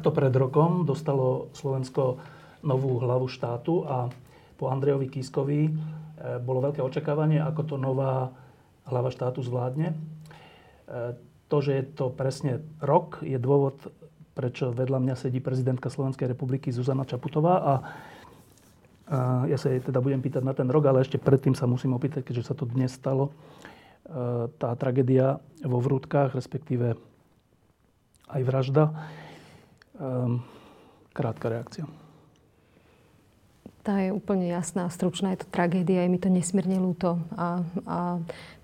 [0.00, 2.16] Takto pred rokom dostalo Slovensko
[2.64, 4.08] novú hlavu štátu a
[4.56, 5.70] po Andrejovi Kiskovi e,
[6.40, 8.32] bolo veľké očakávanie, ako to nová
[8.88, 9.92] hlava štátu zvládne.
[9.92, 9.96] E,
[11.52, 13.76] to, že je to presne rok, je dôvod,
[14.32, 17.74] prečo vedľa mňa sedí prezidentka Slovenskej republiky Zuzana Čaputová a
[19.52, 22.24] ja sa jej teda budem pýtať na ten rok, ale ešte predtým sa musím opýtať,
[22.24, 26.96] keďže sa to dnes stalo, e, tá tragédia vo Vrútkách, respektíve
[28.32, 28.96] aj vražda.
[30.00, 30.40] Um,
[31.12, 31.84] krátka reakcia.
[33.84, 35.36] Tá je úplne jasná, stručná.
[35.36, 37.20] Je to tragédia, je mi to nesmierne ľúto.
[37.36, 37.98] A, a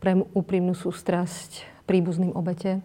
[0.01, 2.81] pre úprimnú sústrasť príbuzným obete,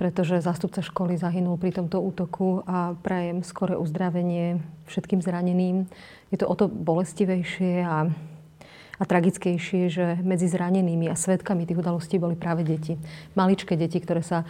[0.00, 5.84] pretože zástupca školy zahynul pri tomto útoku a prajem skore uzdravenie všetkým zraneným.
[6.32, 8.08] Je to o to bolestivejšie a,
[8.96, 12.96] a tragickejšie, že medzi zranenými a svetkami tých udalostí boli práve deti.
[13.36, 14.48] Maličké deti, ktoré sa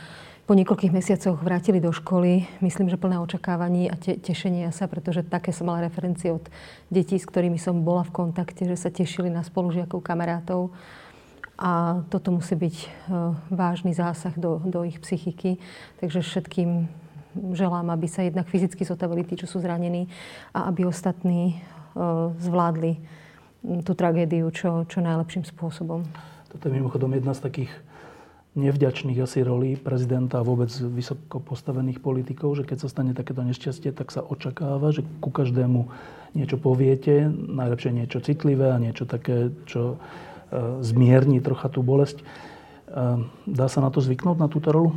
[0.49, 5.21] po niekoľkých mesiacoch vrátili do školy, myslím, že plné očakávaní a te- tešenia sa, pretože
[5.21, 6.49] také som mala referencie od
[6.89, 10.73] detí, s ktorými som bola v kontakte, že sa tešili na spolužiakov, kamarátov.
[11.61, 12.87] A toto musí byť e,
[13.53, 15.61] vážny zásah do, do ich psychiky.
[16.01, 16.89] Takže všetkým
[17.53, 20.09] želám, aby sa jednak fyzicky zotavili tí, čo sú zranení
[20.57, 21.57] a aby ostatní e,
[22.41, 22.97] zvládli
[23.85, 26.09] tú tragédiu čo, čo najlepším spôsobom.
[26.49, 27.73] Toto je mimochodom jedna z takých
[28.57, 33.93] nevďačných asi rolí prezidenta a vôbec vysoko postavených politikov, že keď sa stane takéto nešťastie,
[33.93, 35.91] tak sa očakáva, že ku každému
[36.33, 39.97] niečo poviete, najlepšie niečo citlivé a niečo také, čo e,
[40.81, 42.21] zmierni trocha tú bolesť.
[42.21, 42.25] E,
[43.47, 44.93] dá sa na to zvyknúť, na túto rolu?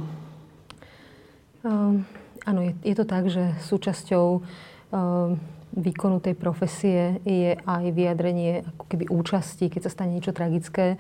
[1.62, 2.03] Um,
[2.41, 5.38] áno, je, je to tak, že súčasťou um,
[5.71, 10.95] výkonu tej profesie je aj vyjadrenie ako keby účasti, keď sa stane niečo tragické.
[10.95, 10.97] E,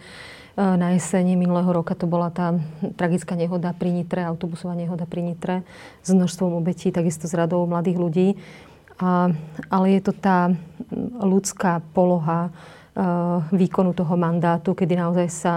[0.57, 2.55] na jeseni minulého roka to bola tá
[2.95, 5.55] tragická nehoda pri Nitre, autobusová nehoda pri Nitre
[6.01, 8.27] s množstvom obetí, takisto s radou mladých ľudí.
[9.01, 9.33] A,
[9.67, 10.53] ale je to tá
[11.25, 15.53] ľudská poloha uh, výkonu toho mandátu, kedy naozaj sa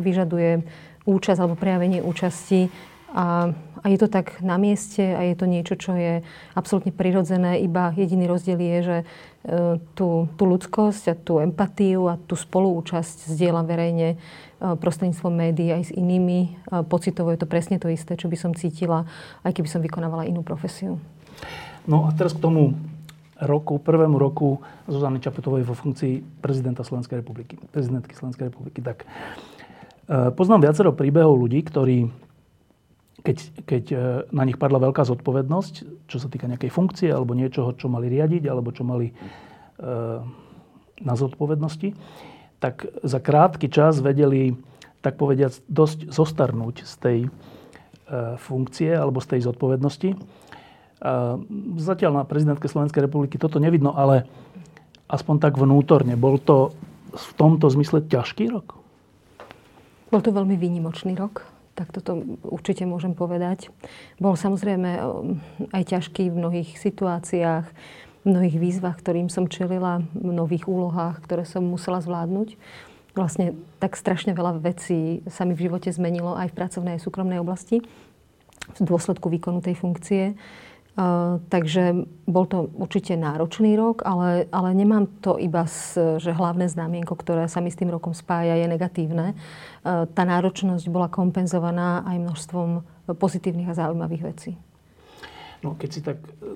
[0.00, 0.64] vyžaduje
[1.04, 2.72] účasť alebo prejavenie účasti
[3.12, 6.20] a, a je to tak na mieste a je to niečo, čo je
[6.52, 7.60] absolútne prirodzené.
[7.64, 8.96] Iba jediný rozdiel je, že
[9.48, 14.16] E, tú, tú ľudskosť a tú empatiu a tú spoluúčasť zdieľam verejne e,
[14.60, 16.38] prostredníctvom médií aj s inými.
[16.44, 19.08] E, pocitovo je to presne to isté, čo by som cítila,
[19.46, 21.00] aj keby som vykonávala inú profesiu.
[21.88, 22.76] No a teraz k tomu
[23.40, 28.82] roku, prvému roku Zuzany Čaputovej vo funkcii prezidenta Slovenskej republiky, prezidentky Slovenskej republiky.
[28.84, 29.06] Tak
[30.34, 32.10] poznám viacero príbehov ľudí, ktorí
[33.22, 33.36] keď,
[33.66, 33.84] keď
[34.30, 38.46] na nich padla veľká zodpovednosť, čo sa týka nejakej funkcie alebo niečoho, čo mali riadiť
[38.46, 39.14] alebo čo mali e,
[41.02, 41.94] na zodpovednosti,
[42.62, 44.54] tak za krátky čas vedeli,
[45.02, 47.28] tak povediac, dosť zostarnúť z tej e,
[48.38, 50.10] funkcie alebo z tej zodpovednosti.
[51.78, 54.26] Zatiaľ na prezidentke Slovenskej republiky toto nevidno, ale
[55.06, 56.18] aspoň tak vnútorne.
[56.18, 56.74] Bol to
[57.14, 58.74] v tomto zmysle ťažký rok?
[60.10, 63.70] Bol to veľmi výnimočný rok tak toto určite môžem povedať.
[64.18, 64.98] Bol samozrejme
[65.70, 71.46] aj ťažký v mnohých situáciách, v mnohých výzvach, ktorým som čelila, v nových úlohách, ktoré
[71.46, 72.58] som musela zvládnuť.
[73.14, 77.38] Vlastne tak strašne veľa vecí sa mi v živote zmenilo aj v pracovnej a súkromnej
[77.38, 77.78] oblasti
[78.68, 80.36] v dôsledku výkonu tej funkcie.
[81.38, 87.14] Takže bol to určite náročný rok, ale, ale nemám to iba, s, že hlavné znamienko,
[87.14, 89.38] ktoré sa mi s tým rokom spája, je negatívne.
[89.86, 92.68] Tá náročnosť bola kompenzovaná aj množstvom
[93.14, 94.50] pozitívnych a zaujímavých vecí.
[95.62, 96.54] No, keď si tak e,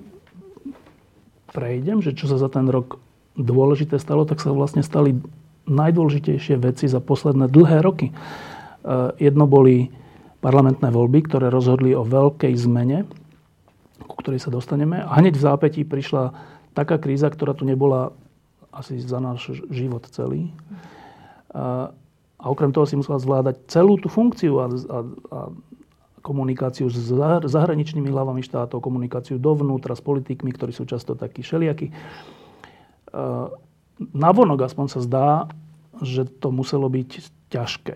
[1.55, 2.99] prejdem, že čo sa za ten rok
[3.39, 5.19] dôležité stalo, tak sa vlastne stali
[5.71, 8.11] najdôležitejšie veci za posledné dlhé roky.
[8.83, 9.87] Uh, jedno boli
[10.43, 13.07] parlamentné voľby, ktoré rozhodli o veľkej zmene
[14.05, 15.01] ku ktorej sa dostaneme.
[15.01, 16.35] A hneď v zápätí prišla
[16.75, 18.13] taká kríza, ktorá tu nebola
[18.73, 20.49] asi za náš život celý.
[21.53, 21.93] A,
[22.41, 24.97] okrem toho si musela zvládať celú tú funkciu a, a,
[25.31, 25.39] a
[26.23, 27.11] komunikáciu s
[27.43, 31.91] zahraničnými hlavami štátov, komunikáciu dovnútra s politikmi, ktorí sú často takí šeliakí.
[33.99, 35.27] Navonok aspoň sa zdá,
[35.99, 37.09] že to muselo byť
[37.51, 37.95] ťažké.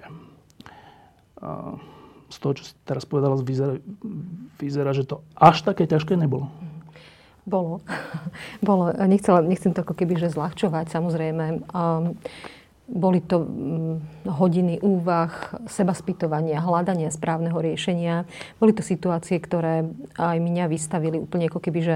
[2.28, 3.80] Z toho, čo si teraz povedala, vyzerá,
[4.60, 6.52] vyzerá, že to až také ťažké nebolo.
[7.48, 7.80] Bolo.
[8.68, 8.92] Bolo.
[9.08, 11.64] Nechcela, nechcem to ako keby že zľahčovať, samozrejme.
[11.72, 12.20] Um,
[12.88, 18.24] boli to mm, hodiny úvah, seba spýtovania, hľadania správneho riešenia.
[18.64, 19.84] Boli to situácie, ktoré
[20.16, 21.96] aj mňa vystavili úplne ako keby, že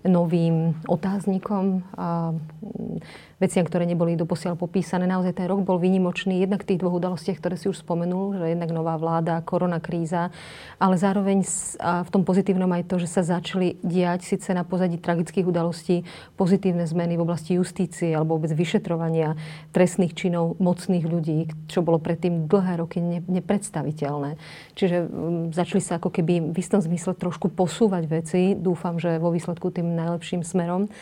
[0.00, 5.08] novým otáznikom a mm, veciam, ktoré neboli doposiaľ popísané.
[5.08, 8.52] Naozaj ten rok bol výnimočný, jednak v tých dvoch udalostiach, ktoré si už spomenul, že
[8.52, 10.28] jednak nová vláda, korona kríza,
[10.76, 11.40] ale zároveň
[11.80, 16.04] v tom pozitívnom aj to, že sa začali diať síce na pozadí tragických udalostí
[16.36, 19.40] pozitívne zmeny v oblasti justície alebo vôbec vyšetrovania
[19.72, 24.36] trestných činov mocných ľudí, čo bolo predtým dlhé roky nepredstaviteľné.
[24.76, 28.52] Čiže mm, začali sa ako keby v istom zmysle trošku posúvať veci.
[28.52, 30.92] Dúfam, že vo výsledku tým najlepším smerom.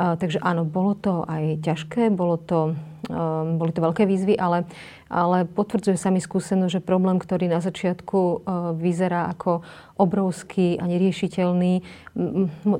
[0.00, 2.72] Takže áno, bolo to aj ťažké, bolo to,
[3.12, 4.64] um, boli to veľké výzvy, ale,
[5.12, 8.36] ale potvrdzuje sa mi skúsenosť, že problém, ktorý na začiatku uh,
[8.72, 9.60] vyzerá ako
[10.00, 11.84] obrovský a neriešiteľný,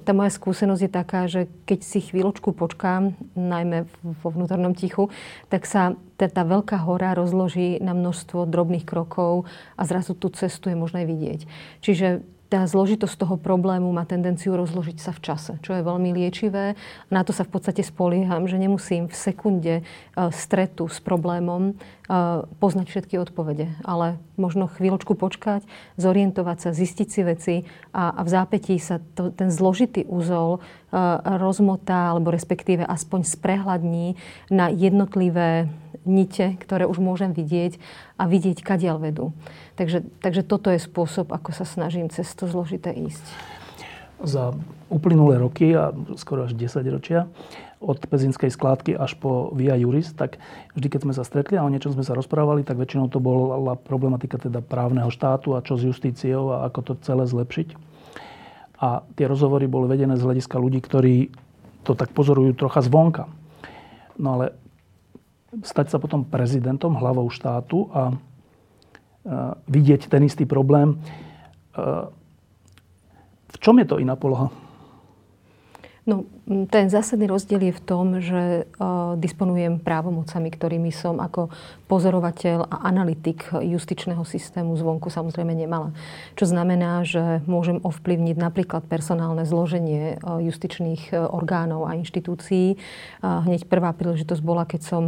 [0.01, 5.13] tá moja skúsenosť je taká, že keď si chvíľočku počkám, najmä vo vnútornom tichu,
[5.53, 9.45] tak sa tá, tá veľká hora rozloží na množstvo drobných krokov
[9.77, 11.45] a zrazu tú cestu je možné vidieť.
[11.85, 16.75] Čiže tá zložitosť toho problému má tendenciu rozložiť sa v čase, čo je veľmi liečivé.
[17.06, 19.82] Na to sa v podstate spolieham, že nemusím v sekunde e,
[20.35, 21.73] stretu s problémom e,
[22.58, 25.62] poznať všetky odpovede, ale možno chvíľočku počkať,
[25.94, 27.55] zorientovať sa, zistiť si veci
[27.94, 30.99] a, v zápätí sa to, ten zložitý úzol e,
[31.38, 34.19] rozmotá, alebo respektíve aspoň sprehľadní
[34.50, 35.70] na jednotlivé
[36.05, 37.76] nite, ktoré už môžem vidieť
[38.17, 39.26] a vidieť, kadiaľ vedú.
[39.76, 43.25] Takže, takže toto je spôsob, ako sa snažím cez to zložité ísť.
[44.20, 44.52] Za
[44.93, 47.25] uplynulé roky a skoro až 10 ročia
[47.81, 50.37] od Pezinskej skládky až po Via Juris, tak
[50.76, 53.73] vždy, keď sme sa stretli a o niečom sme sa rozprávali, tak väčšinou to bola
[53.81, 57.69] problematika teda právneho štátu a čo s justíciou a ako to celé zlepšiť.
[58.85, 61.32] A tie rozhovory boli vedené z hľadiska ľudí, ktorí
[61.85, 63.32] to tak pozorujú trocha zvonka.
[64.20, 64.52] No ale
[65.50, 68.14] stať sa potom prezidentom, hlavou štátu a
[69.69, 70.97] vidieť ten istý problém.
[73.50, 74.49] V čom je to iná poloha?
[76.08, 81.49] No, ten zásadný rozdiel je v tom, že uh, disponujem právomocami, ktorými som ako
[81.87, 85.94] pozorovateľ a analytik justičného systému zvonku samozrejme nemala.
[86.35, 92.76] Čo znamená, že môžem ovplyvniť napríklad personálne zloženie uh, justičných uh, orgánov a inštitúcií.
[93.20, 95.05] Hneď prvá príležitosť bola, keď som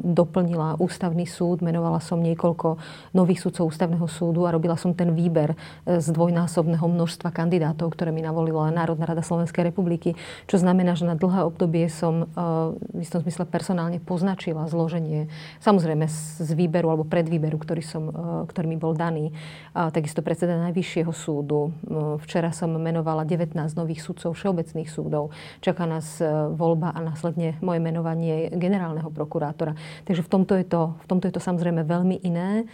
[0.00, 2.76] doplnila ústavný súd, menovala som niekoľko
[3.16, 5.56] nových súdcov ústavného súdu a robila som ten výber
[5.88, 10.14] z dvojnásobného množstva kandidátov, ktoré mi navolila Národná rada Slovenskej republiky
[10.44, 12.28] čo znamená, že na dlhé obdobie som eh,
[12.76, 15.32] v istom zmysle personálne poznačila zloženie,
[15.64, 18.12] samozrejme z výberu alebo predvýberu, ktorý, som, eh,
[18.44, 19.32] ktorý mi bol daný.
[19.72, 21.72] Takisto predseda Najvyššieho súdu.
[21.72, 25.32] Eh, včera som menovala 19 nových sudcov všeobecných súdov.
[25.64, 26.20] Čaká nás
[26.54, 29.78] voľba a následne moje menovanie generálneho prokurátora.
[30.04, 32.66] Takže v tomto je to, v tomto je to samozrejme veľmi iné.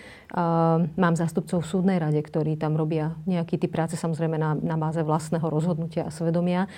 [0.97, 5.05] Mám zástupcov v súdnej rade, ktorí tam robia nejaký typ práce samozrejme na, na báze
[5.05, 6.71] vlastného rozhodnutia a svedomia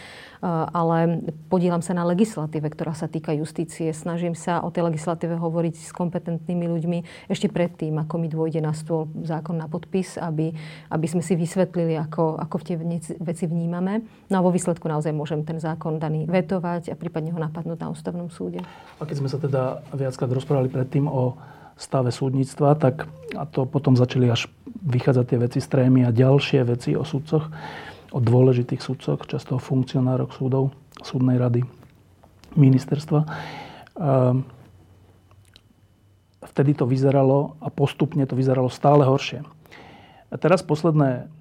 [0.73, 3.95] ale podielam sa na legislatíve, ktorá sa týka justície.
[3.95, 6.99] Snažím sa o tej legislatíve hovoriť s kompetentnými ľuďmi
[7.31, 10.51] ešte predtým, ako mi dôjde na stôl zákon na podpis, aby,
[10.91, 12.77] aby sme si vysvetlili, ako, ako v tie
[13.23, 14.03] veci vnímame.
[14.33, 17.89] No a vo výsledku naozaj môžem ten zákon daný vetovať a prípadne ho napadnúť na
[17.93, 18.59] ústavnom súde.
[18.99, 21.39] A keď sme sa teda viackrát rozprávali predtým o
[21.79, 24.51] stave súdnictva, tak a to potom začali až
[24.85, 27.49] vychádzať tie veci z trémy a ďalšie veci o súdcoch
[28.13, 31.65] o dôležitých sudcoch, často o funkcionároch súdov, súdnej rady,
[32.53, 33.25] ministerstva.
[36.43, 39.41] Vtedy to vyzeralo a postupne to vyzeralo stále horšie.
[40.29, 41.33] A teraz posledné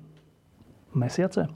[0.91, 1.49] mesiace, e,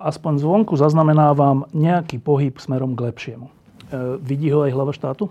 [0.00, 3.46] aspoň zvonku zaznamenávam nejaký pohyb smerom k lepšiemu.
[3.48, 3.52] E,
[4.24, 5.28] vidí ho aj hlava štátu?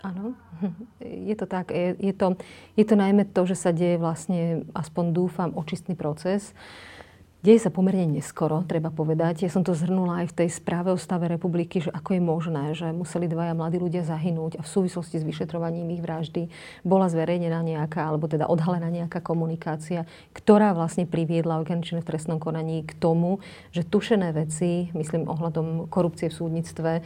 [0.00, 0.32] Áno,
[1.00, 1.74] je to tak.
[1.74, 2.38] Je, to,
[2.78, 6.54] je to najmä to, že sa deje vlastne, aspoň dúfam, očistný proces.
[7.38, 9.46] Deje sa pomerne neskoro, treba povedať.
[9.46, 12.64] Ja som to zhrnula aj v tej správe o stave republiky, že ako je možné,
[12.74, 16.50] že museli dvaja mladí ľudia zahynúť a v súvislosti s vyšetrovaním ich vraždy
[16.82, 20.02] bola zverejnená nejaká, alebo teda odhalená nejaká komunikácia,
[20.34, 23.38] ktorá vlastne priviedla orgány v trestnom konaní k tomu,
[23.70, 27.02] že tušené veci, myslím ohľadom korupcie v súdnictve, eh,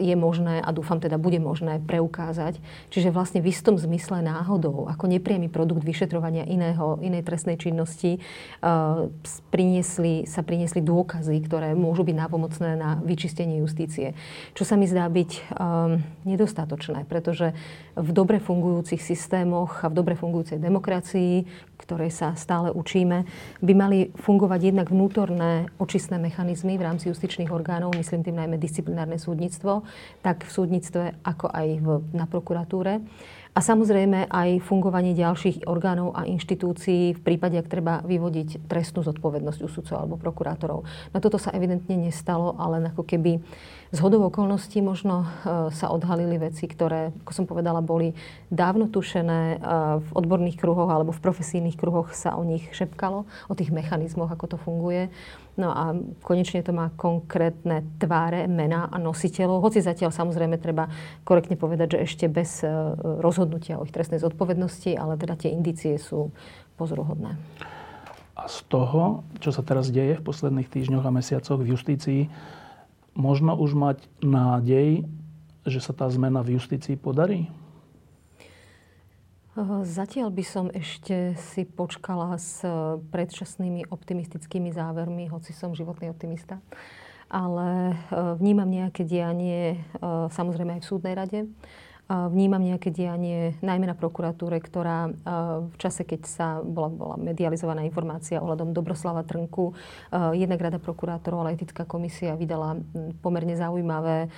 [0.00, 2.56] je možné a dúfam teda bude možné preukázať.
[2.88, 9.26] Čiže vlastne v istom zmysle náhodou, ako nepriamy produkt vyšetrovania iného, inej trestnej činnosti, eh,
[9.50, 14.16] priniesli, sa priniesli dôkazy, ktoré môžu byť nápomocné na vyčistenie justície.
[14.52, 17.56] Čo sa mi zdá byť um, nedostatočné, pretože
[17.96, 21.48] v dobre fungujúcich systémoch a v dobre fungujúcej demokracii,
[21.80, 23.24] ktorej sa stále učíme,
[23.64, 29.16] by mali fungovať jednak vnútorné očistné mechanizmy v rámci justičných orgánov, myslím tým najmä disciplinárne
[29.16, 29.86] súdnictvo,
[30.20, 33.00] tak v súdnictve ako aj v, na prokuratúre.
[33.56, 39.15] A samozrejme aj fungovanie ďalších orgánov a inštitúcií v prípade, ak treba vyvodiť trestnú zodpovednosť
[39.18, 40.84] u sudcov alebo prokurátorov.
[41.10, 43.42] Na toto sa evidentne nestalo, ale ako keby
[43.94, 45.26] z hodov okolností možno e,
[45.70, 48.18] sa odhalili veci, ktoré, ako som povedala, boli
[48.50, 49.56] dávno tušené.
[49.56, 49.58] E,
[50.02, 54.46] v odborných kruhoch alebo v profesijných kruhoch sa o nich šepkalo, o tých mechanizmoch, ako
[54.52, 55.08] to funguje.
[55.56, 59.64] No a konečne to má konkrétne tváre, mená a nositeľov.
[59.64, 60.92] Hoci zatiaľ samozrejme treba
[61.24, 62.68] korektne povedať, že ešte bez e,
[63.22, 66.34] rozhodnutia o ich trestnej zodpovednosti, ale teda tie indície sú
[66.76, 67.38] pozoruhodné.
[68.46, 72.20] Z toho, čo sa teraz deje v posledných týždňoch a mesiacoch v justícii,
[73.18, 75.02] možno už mať nádej,
[75.66, 77.50] že sa tá zmena v justícii podarí?
[79.82, 82.60] Zatiaľ by som ešte si počkala s
[83.08, 86.60] predčasnými optimistickými závermi, hoci som životný optimista.
[87.26, 87.94] Ale e,
[88.38, 89.78] vnímam nejaké dianie e,
[90.30, 91.40] samozrejme aj v súdnej rade.
[92.06, 95.10] Vnímam nejaké dianie najmä na prokuratúre, ktorá
[95.66, 99.74] v čase, keď sa bola, bola medializovaná informácia ohľadom Dobroslava Trnku,
[100.38, 102.78] jednak rada prokurátorov, ale etická komisia vydala
[103.26, 104.30] pomerne zaujímavé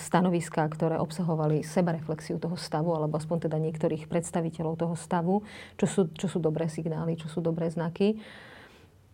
[0.00, 5.44] stanoviská, ktoré obsahovali sebareflexiu toho stavu, alebo aspoň teda niektorých predstaviteľov toho stavu,
[5.76, 8.16] čo sú, čo sú dobré signály, čo sú dobré znaky.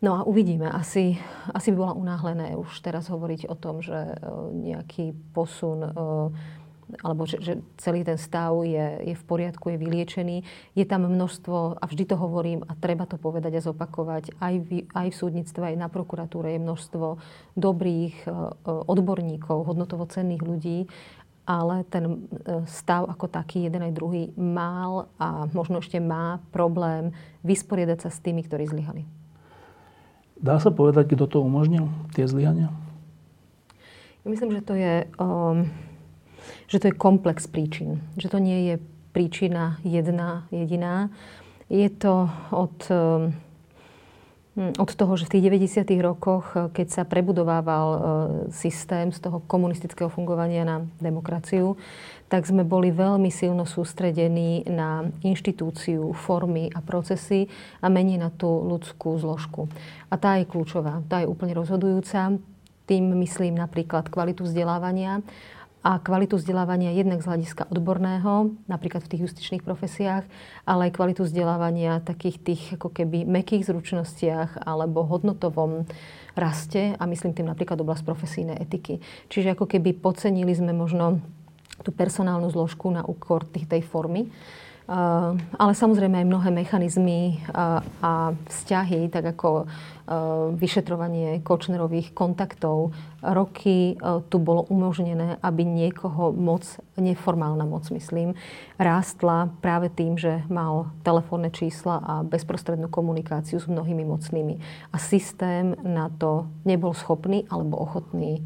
[0.01, 0.65] No a uvidíme.
[0.65, 1.19] Asi,
[1.53, 4.17] asi by bola unáhlené už teraz hovoriť o tom, že
[4.55, 5.85] nejaký posun
[7.01, 10.37] alebo že, že celý ten stav je, je v poriadku, je vyliečený.
[10.75, 14.71] Je tam množstvo, a vždy to hovorím, a treba to povedať a zopakovať, aj v,
[14.91, 17.07] aj v súdnictve, aj na prokuratúre je množstvo
[17.55, 18.31] dobrých e,
[18.67, 20.91] odborníkov, hodnotovo cenných ľudí,
[21.47, 22.19] ale ten e,
[22.71, 27.11] stav ako taký, jeden aj druhý, mal a možno ešte má problém
[27.43, 29.03] vysporiadať sa s tými, ktorí zlyhali.
[30.41, 32.73] Dá sa povedať, kto to umožnil, tie zlyhania?
[34.25, 35.05] Ja myslím, že to je...
[35.21, 35.69] Um,
[36.71, 38.01] že to je komplex príčin.
[38.17, 38.75] Že to nie je
[39.11, 41.11] príčina jedna, jediná.
[41.71, 46.03] Je to od, hm, od toho, že v tých 90.
[46.03, 47.99] rokoch, keď sa prebudovával e,
[48.51, 51.79] systém z toho komunistického fungovania na demokraciu,
[52.31, 57.51] tak sme boli veľmi silno sústredení na inštitúciu, formy a procesy
[57.83, 59.67] a menej na tú ľudskú zložku.
[60.11, 62.39] A tá je kľúčová, tá je úplne rozhodujúca.
[62.87, 65.23] Tým myslím napríklad kvalitu vzdelávania
[65.81, 70.29] a kvalitu vzdelávania jednak z hľadiska odborného, napríklad v tých justičných profesiách,
[70.69, 75.89] ale aj kvalitu vzdelávania takých tých ako keby mekých zručnostiach alebo hodnotovom
[76.37, 79.01] raste a myslím tým napríklad oblasť profesijnej etiky.
[79.33, 81.25] Čiže ako keby podcenili sme možno
[81.81, 84.29] tú personálnu zložku na úkor tej formy.
[84.91, 92.91] Uh, ale samozrejme aj mnohé mechanizmy uh, a vzťahy, tak ako uh, vyšetrovanie Kočnerových kontaktov.
[93.23, 93.95] Roky
[94.33, 96.67] tu bolo umožnené, aby niekoho moc,
[96.99, 98.35] neformálna moc myslím,
[98.83, 104.59] rástla práve tým, že mal telefónne čísla a bezprostrednú komunikáciu s mnohými mocnými.
[104.91, 108.43] A systém na to nebol schopný alebo ochotný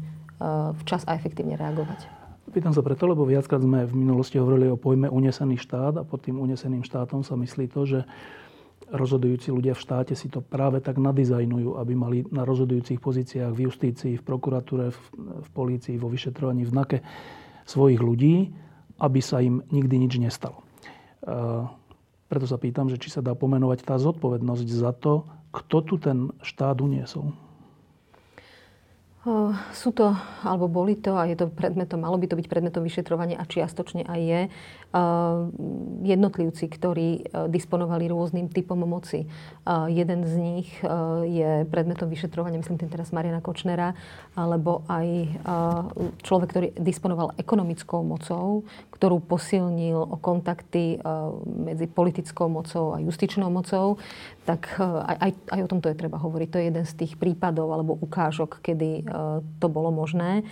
[0.83, 2.14] včas a efektívne reagovať.
[2.55, 6.23] Pýtam sa preto, lebo viackrát sme v minulosti hovorili o pojme unesený štát a pod
[6.23, 7.99] tým uneseným štátom sa myslí to, že
[8.95, 13.67] rozhodujúci ľudia v štáte si to práve tak nadizajnujú, aby mali na rozhodujúcich pozíciách v
[13.67, 14.99] justícii, v prokuratúre, v,
[15.43, 16.97] v polícii, vo vyšetrovaní, v NAKE
[17.67, 18.55] svojich ľudí,
[19.03, 20.63] aby sa im nikdy nič nestalo.
[20.63, 20.63] E,
[22.31, 26.31] preto sa pýtam, že či sa dá pomenovať tá zodpovednosť za to, kto tu ten
[26.39, 27.35] štát uniesol.
[29.73, 30.13] Sú to,
[30.45, 34.05] alebo boli to, a je to predmetom, malo by to byť predmetom vyšetrovania a čiastočne
[34.05, 34.41] aj je,
[36.05, 37.09] jednotlivci, ktorí
[37.49, 39.25] disponovali rôznym typom moci.
[39.89, 40.69] Jeden z nich
[41.25, 43.97] je predmetom vyšetrovania, myslím tým teraz Mariana Kočnera,
[44.37, 45.35] alebo aj
[46.21, 48.61] človek, ktorý disponoval ekonomickou mocou,
[48.93, 51.01] ktorú posilnil o kontakty
[51.43, 53.97] medzi politickou mocou a justičnou mocou,
[54.45, 56.47] tak aj, aj, aj o tomto je treba hovoriť.
[56.53, 59.14] To je jeden z tých prípadov alebo ukážok, kedy
[59.59, 60.43] to bolo možné.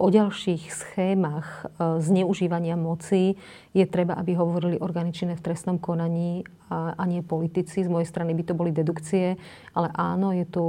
[0.00, 1.68] O ďalších schémach
[2.00, 3.36] zneužívania moci
[3.76, 7.84] je treba, aby hovorili orgány v trestnom konaní a, nie politici.
[7.84, 9.36] Z mojej strany by to boli dedukcie,
[9.76, 10.64] ale áno, je tu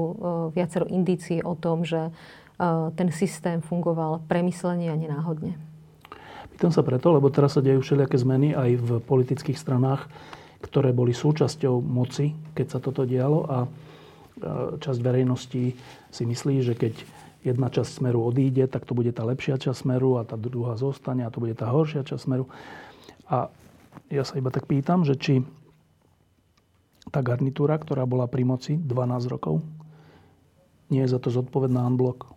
[0.52, 2.12] viacero indícií o tom, že
[3.00, 5.56] ten systém fungoval premyslenie a nenáhodne.
[6.52, 10.08] Pýtam sa preto, lebo teraz sa dejú všelijaké zmeny aj v politických stranách,
[10.64, 13.58] ktoré boli súčasťou moci, keď sa toto dialo a
[14.80, 15.76] časť verejnosti
[16.16, 16.94] si myslí, že keď
[17.44, 21.28] jedna časť smeru odíde, tak to bude tá lepšia časť smeru a tá druhá zostane
[21.28, 22.48] a to bude tá horšia časť smeru.
[23.28, 23.52] A
[24.08, 25.44] ja sa iba tak pýtam, že či
[27.14, 29.62] tá garnitúra, ktorá bola pri moci 12 rokov,
[30.90, 32.35] nie je za to zodpovedná unblock.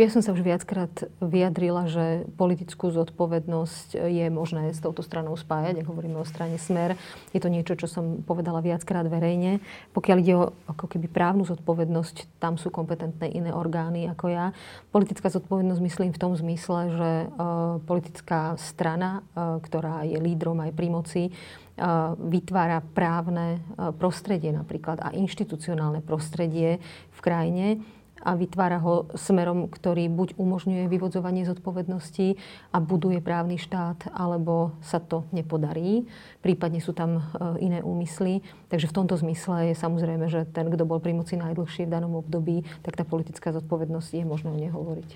[0.00, 0.88] Ja som sa už viackrát
[1.20, 6.96] vyjadrila, že politickú zodpovednosť je možné s touto stranou spájať, ak hovoríme o strane Smer.
[7.36, 9.60] Je to niečo, čo som povedala viackrát verejne.
[9.92, 14.56] Pokiaľ ide o ako keby právnu zodpovednosť, tam sú kompetentné iné orgány ako ja.
[14.96, 20.72] Politická zodpovednosť myslím v tom zmysle, že uh, politická strana, uh, ktorá je lídrom aj
[20.72, 23.60] pri moci, uh, vytvára právne
[24.00, 26.80] prostredie napríklad a inštitucionálne prostredie
[27.12, 27.84] v krajine,
[28.22, 32.38] a vytvára ho smerom, ktorý buď umožňuje vyvodzovanie zodpovednosti
[32.70, 36.06] a buduje právny štát, alebo sa to nepodarí.
[36.38, 37.22] Prípadne sú tam e,
[37.60, 38.46] iné úmysly.
[38.70, 42.22] Takže v tomto zmysle je samozrejme, že ten, kto bol pri moci najdlhšie v danom
[42.22, 45.08] období, tak tá politická zodpovednosť je možné o nej hovoriť.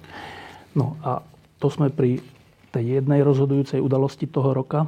[0.74, 1.22] No a
[1.62, 2.20] to sme pri
[2.74, 4.84] tej jednej rozhodujúcej udalosti toho roka,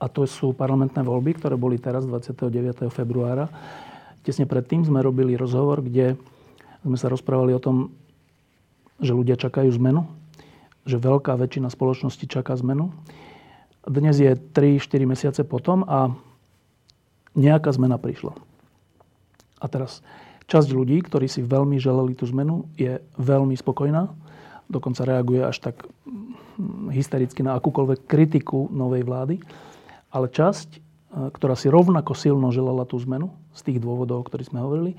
[0.00, 2.88] a to sú parlamentné voľby, ktoré boli teraz 29.
[2.88, 3.52] februára.
[4.24, 6.16] Tesne predtým sme robili rozhovor, kde
[6.84, 7.92] sme sa rozprávali o tom,
[9.00, 10.04] že ľudia čakajú zmenu,
[10.84, 12.92] že veľká väčšina spoločnosti čaká zmenu.
[13.84, 16.12] Dnes je 3-4 mesiace potom a
[17.36, 18.36] nejaká zmena prišla.
[19.60, 20.04] A teraz
[20.48, 24.08] časť ľudí, ktorí si veľmi želeli tú zmenu, je veľmi spokojná.
[24.66, 29.36] Dokonca reaguje až tak hm, hystericky na akúkoľvek kritiku novej vlády.
[30.10, 30.80] Ale časť, eh,
[31.32, 34.92] ktorá si rovnako silno želala tú zmenu, z tých dôvodov, o ktorých sme hovorili,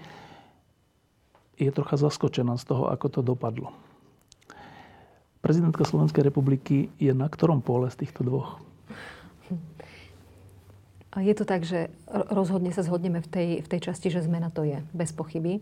[1.62, 3.70] je trocha zaskočená z toho, ako to dopadlo.
[5.46, 8.62] Prezidentka Slovenskej republiky je na ktorom pole z týchto dvoch?
[11.18, 14.64] Je to tak, že rozhodne sa zhodneme v tej, v tej časti, že zmena to
[14.64, 15.60] je, bez pochyby.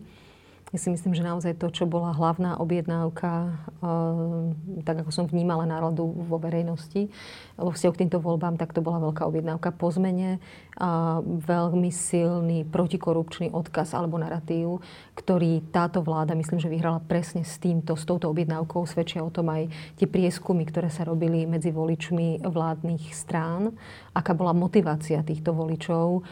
[0.70, 5.66] Ja si myslím, že naozaj to, čo bola hlavná objednávka, eh, tak ako som vnímala
[5.66, 7.10] náladu vo verejnosti,
[7.58, 10.38] vo vzťahu k týmto voľbám, tak to bola veľká objednávka po zmene
[10.78, 14.78] a veľmi silný protikorupčný odkaz alebo narratív,
[15.18, 18.86] ktorý táto vláda, myslím, že vyhrala presne s týmto, s touto objednávkou.
[18.86, 19.68] Svedčia o tom aj
[19.98, 23.74] tie prieskumy, ktoré sa robili medzi voličmi vládnych strán.
[24.14, 26.22] Aká bola motivácia týchto voličov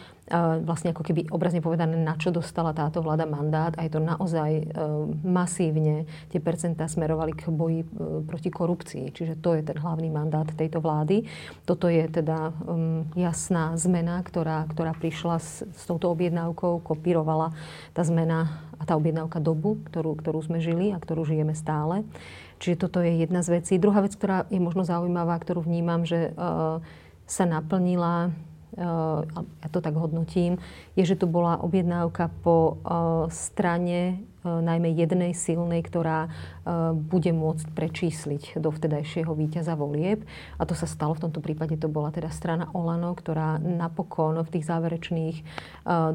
[0.62, 4.50] vlastne ako keby obrazne povedané, na čo dostala táto vláda mandát a je to naozaj
[4.60, 4.64] e,
[5.24, 6.04] masívne.
[6.28, 7.86] Tie percentá smerovali k boji e,
[8.28, 11.24] proti korupcii, čiže to je ten hlavný mandát tejto vlády.
[11.64, 17.56] Toto je teda um, jasná zmena, ktorá, ktorá prišla s, s touto objednávkou, kopírovala
[17.96, 22.04] tá zmena a tá objednávka dobu, ktorú, ktorú sme žili a ktorú žijeme stále.
[22.58, 23.78] Čiže toto je jedna z vecí.
[23.78, 26.82] Druhá vec, ktorá je možno zaujímavá, ktorú vnímam, že uh,
[27.28, 28.32] sa naplnila
[28.76, 30.60] ja to tak hodnotím,
[30.92, 32.76] je, že to bola objednávka po
[33.32, 36.32] strane najmä jednej silnej, ktorá
[36.94, 40.24] bude môcť prečísliť do vtedajšieho víťaza volieb.
[40.56, 44.52] A to sa stalo, v tomto prípade to bola teda strana Olano, ktorá napokon v
[44.56, 45.36] tých záverečných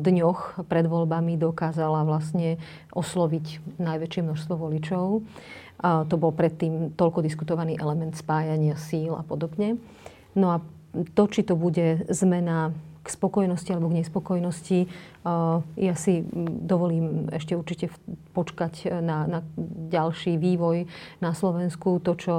[0.02, 2.58] dňoch pred voľbami dokázala vlastne
[2.96, 5.22] osloviť najväčšie množstvo voličov.
[5.84, 9.78] A to bol predtým toľko diskutovaný element spájania síl a podobne.
[10.34, 10.58] No a
[10.94, 12.72] to, či to bude zmena
[13.04, 14.80] k spokojnosti alebo k nespokojnosti.
[15.76, 16.24] Ja si
[16.64, 17.92] dovolím ešte určite
[18.32, 19.40] počkať na, na
[19.92, 20.88] ďalší vývoj
[21.20, 22.00] na Slovensku.
[22.00, 22.34] To, čo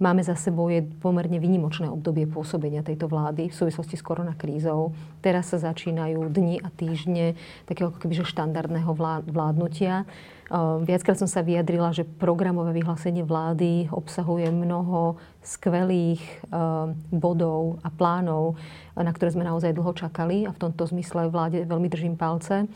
[0.00, 4.96] máme za sebou, je pomerne vynimočné obdobie pôsobenia tejto vlády v súvislosti s koronakrízou.
[5.20, 7.36] Teraz sa začínajú dni a týždne
[7.68, 8.90] takého kebyže štandardného
[9.28, 10.08] vládnutia.
[10.50, 17.92] Ehm, viackrát som sa vyjadrila, že programové vyhlásenie vlády obsahuje mnoho skvelých ehm, bodov a
[17.92, 18.56] plánov,
[18.96, 22.66] na ktoré sme naozaj dlho čakali a v tomto zmysle vláde veľmi držím palce.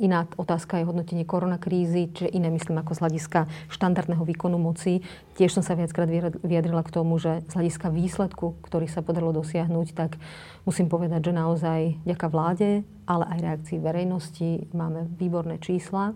[0.00, 3.40] Iná otázka je hodnotenie koronakrízy, čiže iné myslím ako z hľadiska
[3.72, 5.00] štandardného výkonu moci.
[5.36, 6.08] Tiež som sa viackrát
[6.44, 10.20] vyjadrila k tomu, že z hľadiska výsledku, ktorý sa podarilo dosiahnuť, tak
[10.68, 16.12] musím povedať, že naozaj ďaká vláde, ale aj reakcii verejnosti máme výborné čísla.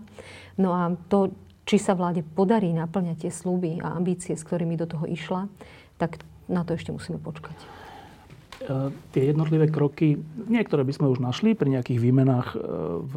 [0.55, 1.33] No a to,
[1.65, 5.49] či sa vláde podarí naplňať tie sluby a ambície, s ktorými do toho išla,
[5.97, 7.84] tak na to ešte musíme počkať.
[8.63, 10.15] E, tie jednotlivé kroky,
[10.47, 12.57] niektoré by sme už našli pri nejakých výmenách e,
[13.03, 13.13] v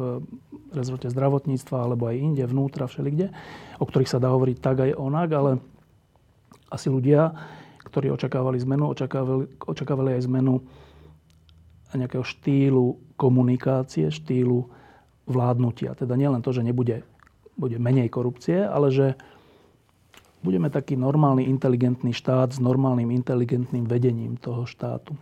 [0.75, 3.31] rezorte zdravotníctva alebo aj inde, vnútra, všelikde,
[3.79, 5.51] o ktorých sa dá hovoriť tak aj onak, ale
[6.69, 7.33] asi ľudia,
[7.87, 10.61] ktorí očakávali zmenu, očakávali, očakávali aj zmenu
[11.89, 14.69] nejakého štýlu komunikácie, štýlu
[15.25, 15.97] vládnutia.
[15.97, 17.01] Teda nielen to, že nebude
[17.59, 19.19] bude menej korupcie, ale že
[20.39, 25.19] budeme taký normálny, inteligentný štát s normálnym, inteligentným vedením toho štátu.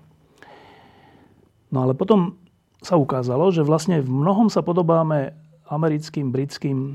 [1.71, 2.39] No ale potom
[2.79, 5.35] sa ukázalo, že vlastne v mnohom sa podobáme
[5.67, 6.93] americkým, britským e,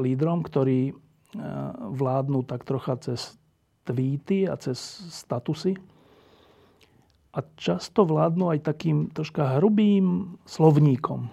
[0.00, 0.94] lídrom, ktorí e,
[1.92, 3.36] vládnu tak trocha cez
[3.84, 4.80] tweety a cez
[5.12, 5.76] statusy.
[7.36, 11.28] A často vládnu aj takým troška hrubým slovníkom.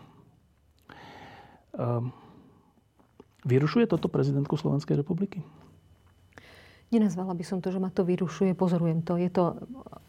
[3.48, 5.40] Vyrušuje toto prezidentku Slovenskej republiky?
[6.94, 9.18] Nenazvala by som to, že ma to vyrušuje, pozorujem to.
[9.18, 9.58] Je to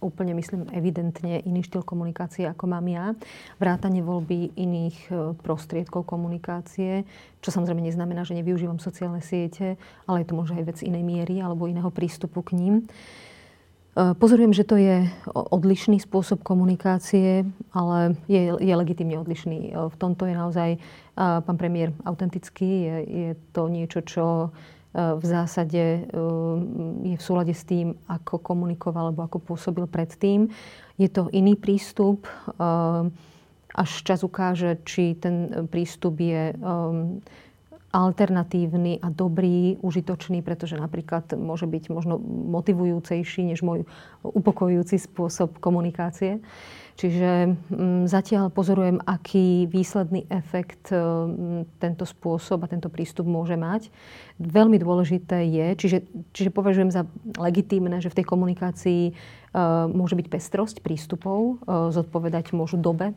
[0.04, 3.16] úplne, myslím, evidentne iný štýl komunikácie, ako mám ja.
[3.56, 7.08] Vrátanie voľby iných e, prostriedkov komunikácie,
[7.40, 11.40] čo samozrejme neznamená, že nevyužívam sociálne siete, ale je to možno aj vec inej miery
[11.40, 12.74] alebo iného prístupu k ním.
[12.84, 19.72] E, pozorujem, že to je odlišný spôsob komunikácie, ale je, je legitimne odlišný.
[19.72, 20.70] E, v tomto je naozaj
[21.16, 22.66] pán premiér autentický.
[22.66, 24.50] Je, je to niečo, čo
[24.94, 26.06] v zásade eh,
[27.02, 30.46] je v súlade s tým, ako komunikoval alebo ako pôsobil predtým.
[30.94, 32.30] Je to iný prístup.
[32.30, 33.10] Eh,
[33.74, 36.58] až čas ukáže, či ten prístup je eh,
[37.94, 42.18] alternatívny a dobrý, užitočný, pretože napríklad môže byť možno
[42.54, 43.86] motivujúcejší než môj
[44.22, 46.42] upokojujúci spôsob komunikácie.
[46.94, 53.90] Čiže mm, zatiaľ pozorujem, aký výsledný efekt mm, tento spôsob a tento prístup môže mať.
[54.38, 55.98] Veľmi dôležité je, čiže,
[56.30, 57.02] čiže považujem za
[57.34, 63.10] legitímne, že v tej komunikácii uh, môže byť pestrosť prístupov, uh, zodpovedať môžu dobe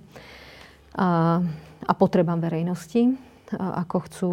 [0.97, 1.41] a,
[1.85, 3.13] a potrebám verejnosti
[3.55, 4.31] ako chcú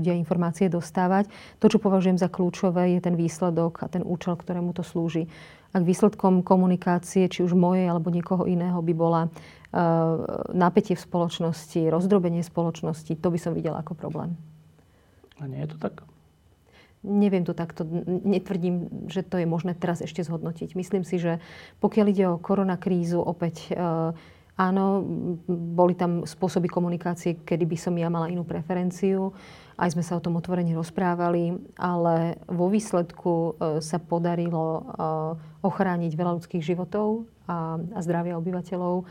[0.00, 1.28] ľudia informácie dostávať.
[1.60, 5.28] To, čo považujem za kľúčové, je ten výsledok a ten účel, ktorému to slúži.
[5.74, 10.22] Ak výsledkom komunikácie, či už mojej alebo niekoho iného, by bola uh,
[10.54, 14.38] napätie v spoločnosti, rozdrobenie spoločnosti, to by som videla ako problém.
[15.42, 16.06] A nie je to tak?
[17.02, 20.72] Neviem to takto, netvrdím, že to je možné teraz ešte zhodnotiť.
[20.72, 21.42] Myslím si, že
[21.82, 24.14] pokiaľ ide o koronakrízu, opäť uh,
[24.54, 25.02] áno,
[25.50, 29.34] boli tam spôsoby komunikácie, kedy by som ja mala inú preferenciu.
[29.74, 33.50] Aj sme sa o tom otvorene rozprávali, ale vo výsledku e,
[33.82, 34.82] sa podarilo e,
[35.66, 39.02] ochrániť veľa ľudských životov a, zdravia obyvateľov.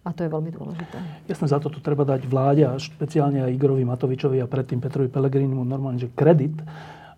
[0.00, 0.96] A to je veľmi dôležité.
[1.28, 5.12] Jasne, za to tu treba dať vláde a špeciálne aj Igorovi Matovičovi a predtým Petrovi
[5.12, 6.56] Pelegrinimu normálne, že kredit.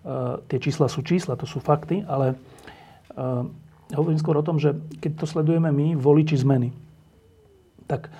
[0.02, 2.34] Uh, tie čísla sú čísla, to sú fakty, ale
[3.94, 6.72] hovorím skôr o tom, že keď to sledujeme my, voliči zmeny,
[7.86, 8.10] tak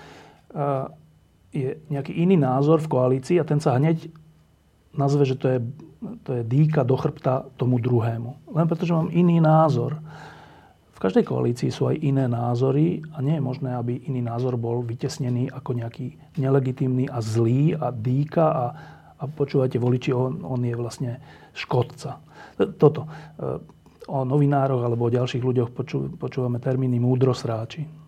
[1.52, 4.08] je nejaký iný názor v koalícii a ten sa hneď
[4.96, 5.58] nazve, že to je,
[6.24, 8.52] to je dýka do chrbta tomu druhému.
[8.56, 10.00] Len preto, že mám iný názor.
[10.92, 14.80] V každej koalícii sú aj iné názory a nie je možné, aby iný názor bol
[14.84, 18.66] vytesnený ako nejaký nelegitímny a zlý a dýka a,
[19.18, 21.18] a počúvajte voliči, on, on je vlastne
[21.52, 22.22] škodca.
[22.78, 23.08] Toto.
[24.08, 28.01] O novinároch alebo o ďalších ľuďoch počú, počúvame termíny múdrosráči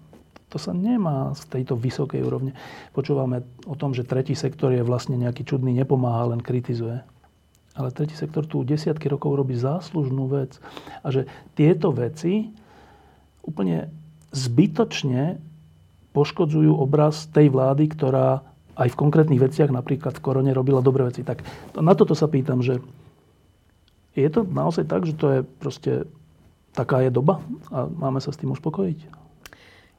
[0.54, 2.54] to sa nemá z tejto vysokej úrovne.
[2.94, 7.02] Počúvame o tom, že tretí sektor je vlastne nejaký čudný, nepomáha, len kritizuje.
[7.74, 10.62] Ale tretí sektor tu desiatky rokov robí záslužnú vec.
[11.02, 11.26] A že
[11.58, 12.54] tieto veci
[13.42, 13.90] úplne
[14.30, 15.42] zbytočne
[16.14, 18.46] poškodzujú obraz tej vlády, ktorá
[18.78, 21.26] aj v konkrétnych veciach, napríklad v korone, robila dobré veci.
[21.26, 21.42] Tak
[21.82, 22.78] na toto sa pýtam, že
[24.14, 26.06] je to naozaj tak, že to je proste
[26.70, 27.42] taká je doba
[27.74, 29.23] a máme sa s tým uspokojiť?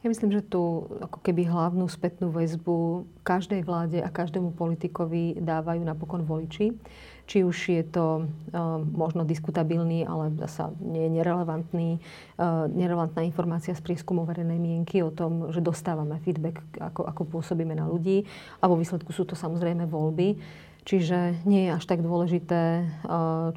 [0.05, 5.81] Ja myslím, že tu ako keby hlavnú spätnú väzbu každej vláde a každému politikovi dávajú
[5.81, 6.77] napokon voliči.
[7.25, 11.89] Či už je to uh, možno diskutabilný, ale zasa nie je nerelevantný,
[12.37, 17.73] uh, nerelevantná informácia z prieskumu verejnej mienky o tom, že dostávame feedback, ako, ako pôsobíme
[17.73, 18.29] na ľudí.
[18.61, 20.37] A vo výsledku sú to samozrejme voľby.
[20.85, 22.87] Čiže nie je až tak dôležité, eh,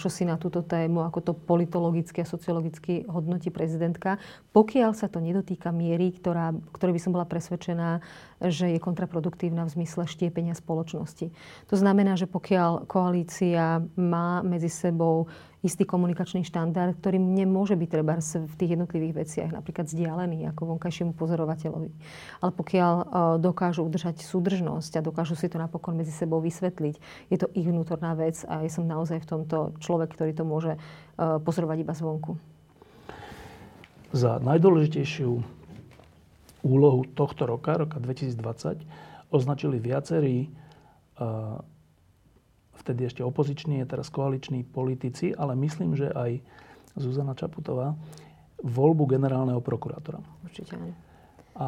[0.00, 4.16] čo si na túto tému, ako to politologicky a sociologicky hodnotí prezidentka,
[4.56, 8.00] pokiaľ sa to nedotýka miery, ktorá, ktorej by som bola presvedčená,
[8.48, 11.28] že je kontraproduktívna v zmysle štiepenia spoločnosti.
[11.68, 15.28] To znamená, že pokiaľ koalícia má medzi sebou
[15.62, 21.12] istý komunikačný štandard, ktorý nemôže byť treba v tých jednotlivých veciach napríklad vzdialený ako vonkajšiemu
[21.18, 21.90] pozorovateľovi.
[22.38, 23.04] Ale pokiaľ e,
[23.42, 26.94] dokážu udržať súdržnosť a dokážu si to napokon medzi sebou vysvetliť,
[27.30, 30.74] je to ich vnútorná vec a ja som naozaj v tomto človek, ktorý to môže
[30.74, 30.78] e,
[31.18, 32.38] pozorovať iba zvonku.
[34.14, 35.58] Za najdôležitejšiu
[36.64, 38.82] úlohu tohto roka, roka 2020,
[39.28, 41.60] označili viacerí uh,
[42.80, 46.40] vtedy ešte opoziční, je teraz koaliční politici, ale myslím, že aj
[46.98, 47.94] Zuzana Čaputová,
[48.62, 50.18] voľbu generálneho prokurátora.
[50.42, 50.94] Určite áno.
[51.58, 51.64] A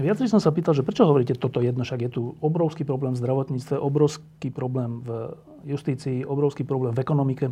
[0.00, 3.20] viac som sa pýtal, že prečo hovoríte toto jedno, však je tu obrovský problém v
[3.20, 5.36] zdravotníctve, obrovský problém v
[5.68, 7.46] justícii, obrovský problém v ekonomike.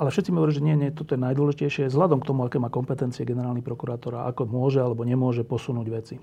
[0.00, 2.72] Ale všetci mi hovorí, že nie, nie, toto je najdôležitejšie, vzhľadom k tomu, aké má
[2.72, 6.16] kompetencie generálny prokurátor a ako môže alebo nemôže posunúť veci.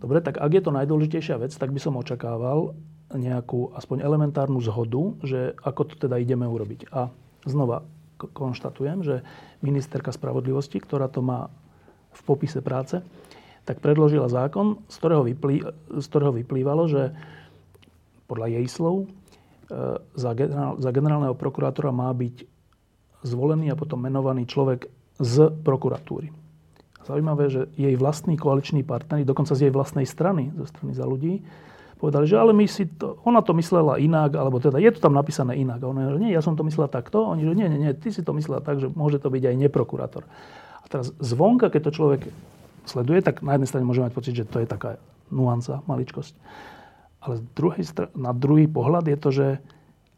[0.00, 2.72] Dobre, tak ak je to najdôležitejšia vec, tak by som očakával
[3.14, 6.90] nejakú aspoň elementárnu zhodu, že ako to teda ideme urobiť.
[6.90, 7.10] A
[7.46, 7.86] znova
[8.18, 9.22] konštatujem, že
[9.62, 11.52] ministerka spravodlivosti, ktorá to má
[12.16, 13.04] v popise práce,
[13.68, 15.56] tak predložila zákon, z ktorého, vyplý,
[16.00, 17.02] z ktorého vyplývalo, že
[18.30, 19.06] podľa jej slov e,
[20.16, 22.46] za, generál, za generálneho prokurátora má byť
[23.26, 24.86] zvolený a potom menovaný človek
[25.18, 26.30] z prokuratúry.
[27.06, 31.42] Zaujímavé, že jej vlastní koaliční partneri, dokonca z jej vlastnej strany, zo strany za ľudí,
[31.96, 35.16] povedali, že ale my si to, ona to myslela inak, alebo teda je to tam
[35.16, 35.80] napísané inak.
[35.80, 37.24] A ona že nie, ja som to myslela takto.
[37.32, 39.56] Oni že nie, nie, nie, ty si to myslela tak, že môže to byť aj
[39.56, 40.22] neprokurátor.
[40.80, 42.22] A teraz zvonka, keď to človek
[42.86, 45.00] sleduje, tak na jednej strane môže mať pocit, že to je taká
[45.32, 46.36] nuanca, maličkosť.
[47.24, 47.82] Ale druhej,
[48.14, 49.46] na druhý pohľad je to, že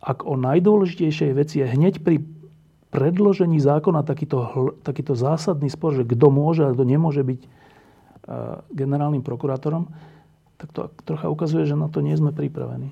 [0.05, 2.21] ak o najdôležitejšej veci je hneď pri
[2.93, 7.49] predložení zákona takýto, takýto zásadný spor, že kto môže a kto nemôže byť uh,
[8.73, 9.89] generálnym prokurátorom,
[10.59, 12.91] tak to trocha ukazuje, že na to nie sme pripravení.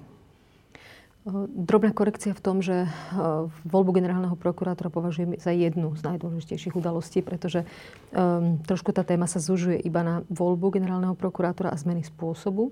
[1.51, 2.87] Drobná korekcia v tom, že
[3.67, 7.67] voľbu generálneho prokurátora považujem za jednu z najdôležitejších udalostí, pretože
[8.15, 12.71] um, trošku tá téma sa zužuje iba na voľbu generálneho prokurátora a zmeny spôsobu.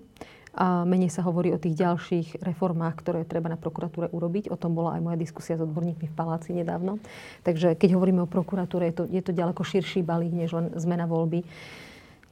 [0.54, 4.54] A menej sa hovorí o tých ďalších reformách, ktoré treba na prokuratúre urobiť.
[4.54, 7.02] O tom bola aj moja diskusia s odborníkmi v Paláci nedávno.
[7.42, 11.10] Takže keď hovoríme o prokuratúre, je to, je to ďaleko širší balík, než len zmena
[11.10, 11.42] voľby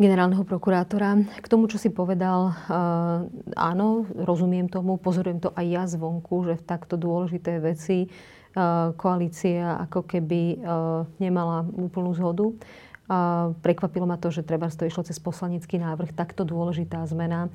[0.03, 1.15] generálneho prokurátora.
[1.39, 3.23] K tomu, čo si povedal, uh,
[3.55, 9.79] áno, rozumiem tomu, pozorujem to aj ja zvonku, že v takto dôležité veci uh, koalícia
[9.87, 12.51] ako keby uh, nemala úplnú zhodu.
[13.61, 16.15] Prekvapilo ma to, že treba to išlo cez poslanecký návrh.
[16.15, 17.51] Takto dôležitá zmena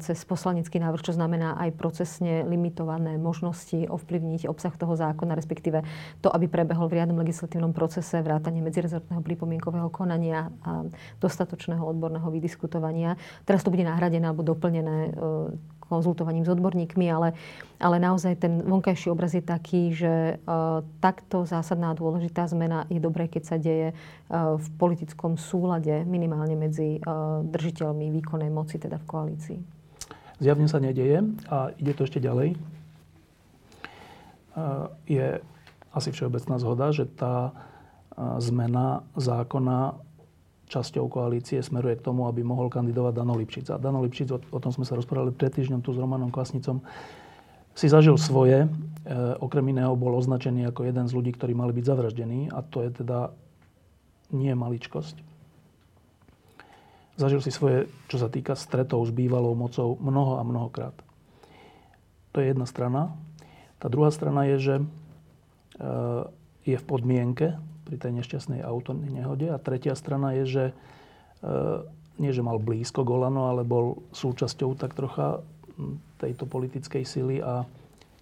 [0.00, 5.84] cez poslanecký návrh, čo znamená aj procesne limitované možnosti ovplyvniť obsah toho zákona, respektíve
[6.24, 10.88] to, aby prebehol v riadnom legislatívnom procese vrátanie medzirezortného pripomienkového konania a
[11.20, 13.20] dostatočného odborného vydiskutovania.
[13.44, 15.14] Teraz to bude nahradené alebo doplnené
[15.92, 17.36] konzultovaním s odborníkmi, ale,
[17.76, 22.96] ale naozaj ten vonkajší obraz je taký, že uh, takto zásadná a dôležitá zmena je
[22.96, 28.96] dobré, keď sa deje uh, v politickom súlade minimálne medzi uh, držiteľmi výkonnej moci, teda
[28.96, 29.58] v koalícii.
[30.40, 32.58] Zjavne sa nedeje a ide to ešte ďalej.
[35.06, 35.38] Je
[35.94, 37.54] asi všeobecná zhoda, že tá
[38.42, 40.02] zmena zákona
[40.72, 43.68] časťou koalície smeruje k tomu, aby mohol kandidovať Dano Lipšic.
[43.68, 46.80] A Dano Lipšic, o, o tom sme sa rozprávali pred týždňom tu s Romanom Klasnicom,
[47.76, 48.64] si zažil svoje.
[48.64, 48.68] E,
[49.40, 52.40] okrem iného bol označený ako jeden z ľudí, ktorí mali byť zavraždení.
[52.48, 53.36] A to je teda
[54.32, 55.20] nie maličkosť.
[57.20, 60.96] Zažil si svoje, čo sa týka stretov s bývalou mocou, mnoho a mnohokrát.
[62.32, 63.12] To je jedna strana.
[63.76, 64.84] Tá druhá strana je, že e,
[66.62, 69.50] je v podmienke pri tej nešťastnej auto nehode.
[69.50, 70.74] A tretia strana je, že e,
[72.22, 75.42] nie, že mal blízko Golano, ale bol súčasťou tak trocha
[76.22, 77.66] tejto politickej sily a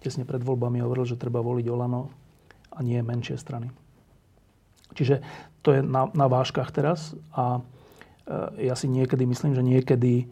[0.01, 2.09] tesne pred voľbami hovoril, že treba voliť Olano
[2.73, 3.69] a nie menšie strany.
[4.97, 5.21] Čiže
[5.61, 7.61] to je na, na váškach teraz a e,
[8.65, 10.25] ja si niekedy myslím, že niekedy,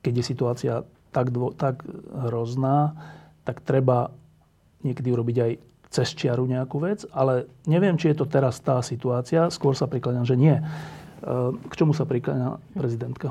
[0.00, 0.74] keď je situácia
[1.10, 1.82] tak, dvo, tak
[2.30, 2.94] hrozná,
[3.42, 4.14] tak treba
[4.86, 5.52] niekedy urobiť aj
[5.94, 9.46] cez čiaru nejakú vec, ale neviem, či je to teraz tá situácia.
[9.54, 10.58] Skôr sa prikladám, že nie.
[10.58, 10.62] E,
[11.54, 13.30] k čomu sa prikladá prezidentka?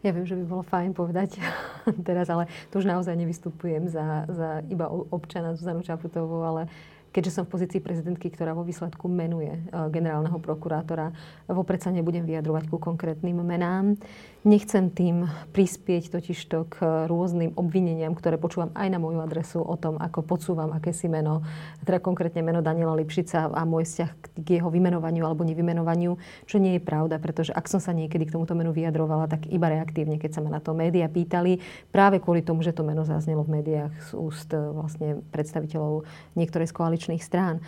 [0.00, 1.36] Ja viem, že by bolo fajn povedať
[2.08, 6.72] teraz, ale to už naozaj nevystupujem za, za iba občana Zuzanu Čaputovú, ale
[7.16, 11.16] keďže som v pozícii prezidentky, ktorá vo výsledku menuje e, generálneho prokurátora,
[11.48, 13.96] vopred sa nebudem vyjadrovať ku konkrétnym menám.
[14.44, 16.76] Nechcem tým prispieť totižto k
[17.08, 21.40] rôznym obvineniam, ktoré počúvam aj na moju adresu o tom, ako podsúvam akési meno,
[21.82, 24.10] teda konkrétne meno Daniela Lipšica a môj vzťah
[24.44, 28.38] k jeho vymenovaniu alebo nevymenovaniu, čo nie je pravda, pretože ak som sa niekedy k
[28.38, 31.58] tomuto menu vyjadrovala, tak iba reaktívne, keď sa ma na to médiá pýtali,
[31.90, 36.06] práve kvôli tomu, že to meno zaznelo v médiách z úst e, vlastne predstaviteľov
[36.38, 37.62] niektorej z koaličných strán.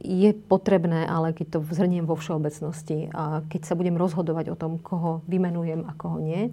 [0.00, 3.12] Je potrebné, ale keď to vzhrniem vo všeobecnosti,
[3.52, 6.48] keď sa budem rozhodovať o tom, koho vymenujem, a koho nie,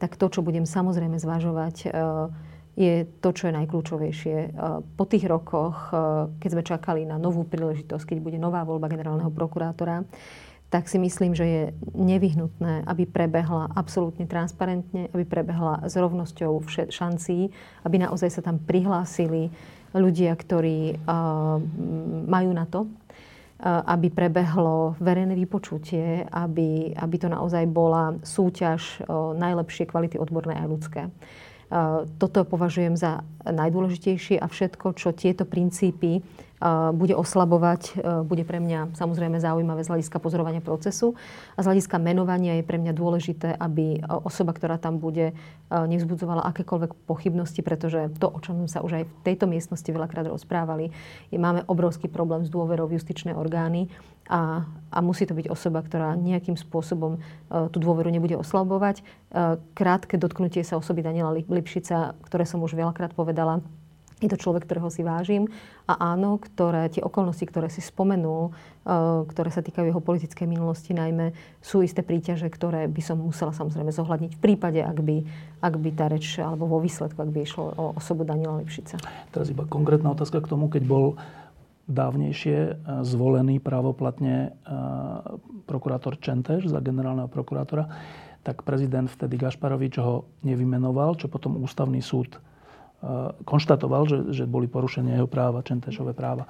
[0.00, 1.88] tak to, čo budem samozrejme zvažovať, e,
[2.74, 4.36] je to, čo je najkľúčovejšie.
[4.42, 4.48] E,
[4.98, 5.94] po tých rokoch,
[6.42, 10.02] keď sme čakali na novú príležitosť, keď bude nová voľba generálneho prokurátora,
[10.72, 17.52] tak si myslím, že je nevyhnutné, aby prebehla absolútne transparentne, aby prebehla s rovnosťou šancí,
[17.84, 19.52] aby naozaj sa tam prihlásili
[19.94, 21.04] ľudia, ktorí
[22.28, 22.88] majú na to,
[23.62, 29.06] aby prebehlo verejné vypočutie, aby, aby to naozaj bola súťaž
[29.38, 31.06] najlepšie kvality odborné a ľudské.
[32.20, 36.20] Toto považujem za najdôležitejšie a všetko, čo tieto princípy
[36.94, 41.18] bude oslabovať, bude pre mňa samozrejme zaujímavé z hľadiska pozorovania procesu
[41.58, 45.34] a z hľadiska menovania je pre mňa dôležité, aby osoba, ktorá tam bude,
[45.72, 50.94] nevzbudzovala akékoľvek pochybnosti, pretože to, o čom sa už aj v tejto miestnosti veľakrát rozprávali,
[51.34, 53.90] je, máme obrovský problém s dôverou v justičné orgány
[54.32, 59.04] a, a musí to byť osoba, ktorá nejakým spôsobom uh, tú dôveru nebude oslabovať.
[59.28, 63.60] Uh, krátke dotknutie sa osoby Daniela Lipšica, ktoré som už veľakrát povedala,
[64.22, 65.50] je to človek, ktorého si vážim
[65.90, 70.94] a áno, ktoré, tie okolnosti, ktoré si spomenul, uh, ktoré sa týkajú jeho politickej minulosti
[70.94, 75.26] najmä, sú isté príťaže, ktoré by som musela samozrejme zohľadniť v prípade, ak by,
[75.60, 78.96] ak by tá reč, alebo vo výsledku, ak by išlo o osobu Daniela Lipšica.
[79.34, 81.20] Teraz iba konkrétna otázka k tomu, keď bol
[81.90, 84.50] dávnejšie e, zvolený právoplatne e,
[85.66, 87.90] prokurátor Čentež za generálneho prokurátora,
[88.42, 92.40] tak prezident vtedy Gašparovič ho nevymenoval, čo potom ústavný súd e,
[93.42, 96.46] konštatoval, že, že boli porušené jeho práva, Čentešové práva.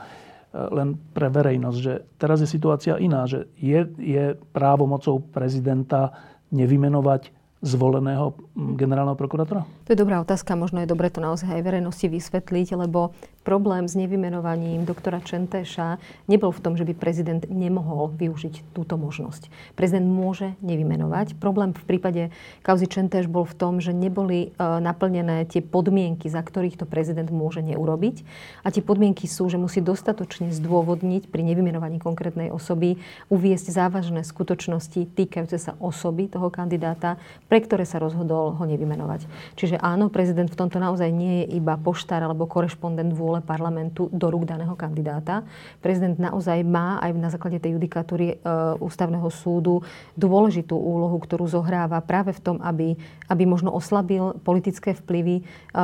[0.53, 4.37] Len pre verejnosť, že teraz je situácia iná, že je, je
[4.85, 6.13] mocou prezidenta
[6.53, 8.35] nevymenovať zvoleného
[8.75, 9.63] generálneho prokurátora?
[9.87, 13.15] To je dobrá otázka, možno je dobre to naozaj aj verejnosti vysvetliť, lebo
[13.47, 19.47] problém s nevymenovaním doktora Čentéša nebol v tom, že by prezident nemohol využiť túto možnosť.
[19.79, 21.39] Prezident môže nevymenovať.
[21.39, 22.23] Problém v prípade
[22.67, 27.31] kauzy Čentéš bol v tom, že neboli e, naplnené tie podmienky, za ktorých to prezident
[27.31, 28.27] môže neurobiť.
[28.67, 32.99] A tie podmienky sú, že musí dostatočne zdôvodniť pri nevymenovaní konkrétnej osoby,
[33.31, 37.23] uviesť závažné skutočnosti týkajúce sa osoby toho kandidáta,
[37.53, 39.29] pre ktoré sa rozhodol ho nevymenovať.
[39.61, 44.33] Čiže áno, prezident v tomto naozaj nie je iba poštár alebo korešpondent vôle parlamentu do
[44.33, 45.45] rúk daného kandidáta.
[45.85, 49.85] Prezident naozaj má aj na základe tej judikatúry e, ústavného súdu
[50.17, 52.97] dôležitú úlohu, ktorú zohráva práve v tom, aby,
[53.29, 55.83] aby možno oslabil politické vplyvy, e,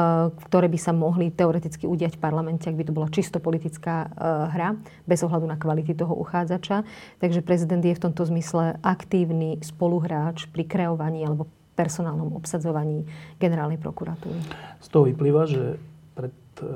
[0.49, 4.27] ktoré by sa mohli teoreticky udiať v parlamente, ak by to bola čisto politická e,
[4.57, 4.73] hra,
[5.05, 6.89] bez ohľadu na kvality toho uchádzača.
[7.21, 13.07] Takže prezident je v tomto zmysle aktívny spoluhráč pri kreovaní alebo personálnom obsadzovaní
[13.38, 14.43] generálnej prokuratúry.
[14.83, 15.79] Z toho vyplýva, že
[16.19, 16.67] pred E,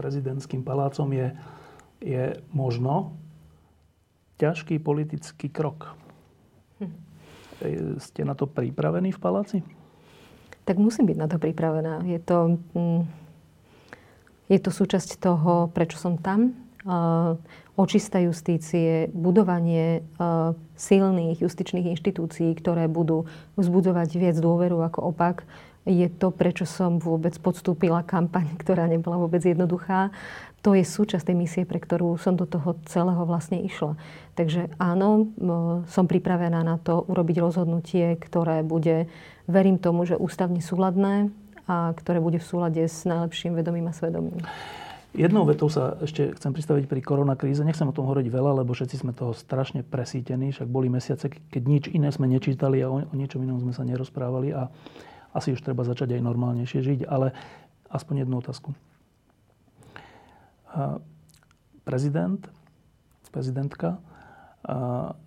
[0.00, 1.28] prezidentským palácom je,
[2.00, 3.12] je možno
[4.40, 5.92] ťažký politický krok.
[6.80, 6.96] Hm.
[8.00, 9.60] Ste na to pripravení v paláci?
[10.64, 12.00] Tak musím byť na to pripravená.
[12.08, 13.04] Je to, hm,
[14.48, 16.56] je to súčasť toho, prečo som tam.
[17.78, 20.02] Očista justície, budovanie
[20.74, 25.46] silných justičných inštitúcií, ktoré budú vzbudzovať viac dôveru ako opak,
[25.88, 30.12] je to, prečo som vôbec podstúpila kampaň, ktorá nebola vôbec jednoduchá.
[30.60, 33.96] To je súčasť tej misie, pre ktorú som do toho celého vlastne išla.
[34.36, 35.32] Takže áno,
[35.88, 39.08] som pripravená na to urobiť rozhodnutie, ktoré bude,
[39.48, 41.32] verím tomu, že ústavne súladné
[41.64, 44.36] a ktoré bude v súlade s najlepším vedomím a svedomím.
[45.10, 47.66] Jednou vetou sa ešte chcem pristaviť pri koronakríze.
[47.66, 50.54] Nechcem o tom hovoriť veľa, lebo všetci sme toho strašne presítení.
[50.54, 53.82] Však boli mesiace, keď nič iné sme nečítali a o, o ničom inom sme sa
[53.82, 54.54] nerozprávali.
[54.54, 54.70] A
[55.34, 57.34] asi už treba začať aj normálnejšie žiť, ale
[57.90, 58.70] aspoň jednu otázku.
[61.82, 62.42] Prezident,
[63.34, 63.98] prezidentka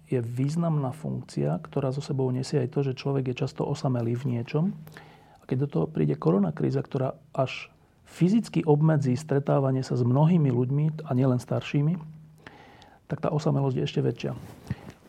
[0.07, 4.39] je významná funkcia, ktorá zo sebou nesie aj to, že človek je často osamelý v
[4.39, 4.71] niečom.
[5.39, 7.72] A keď do toho príde koronakríza, ktorá až
[8.13, 11.97] fyzicky obmedzí stretávanie sa s mnohými ľuďmi, a nielen staršími,
[13.09, 14.31] tak tá osamelosť je ešte väčšia.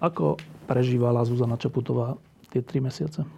[0.00, 2.16] Ako prežívala Zuzana Čaputová
[2.48, 3.28] tie tri mesiace?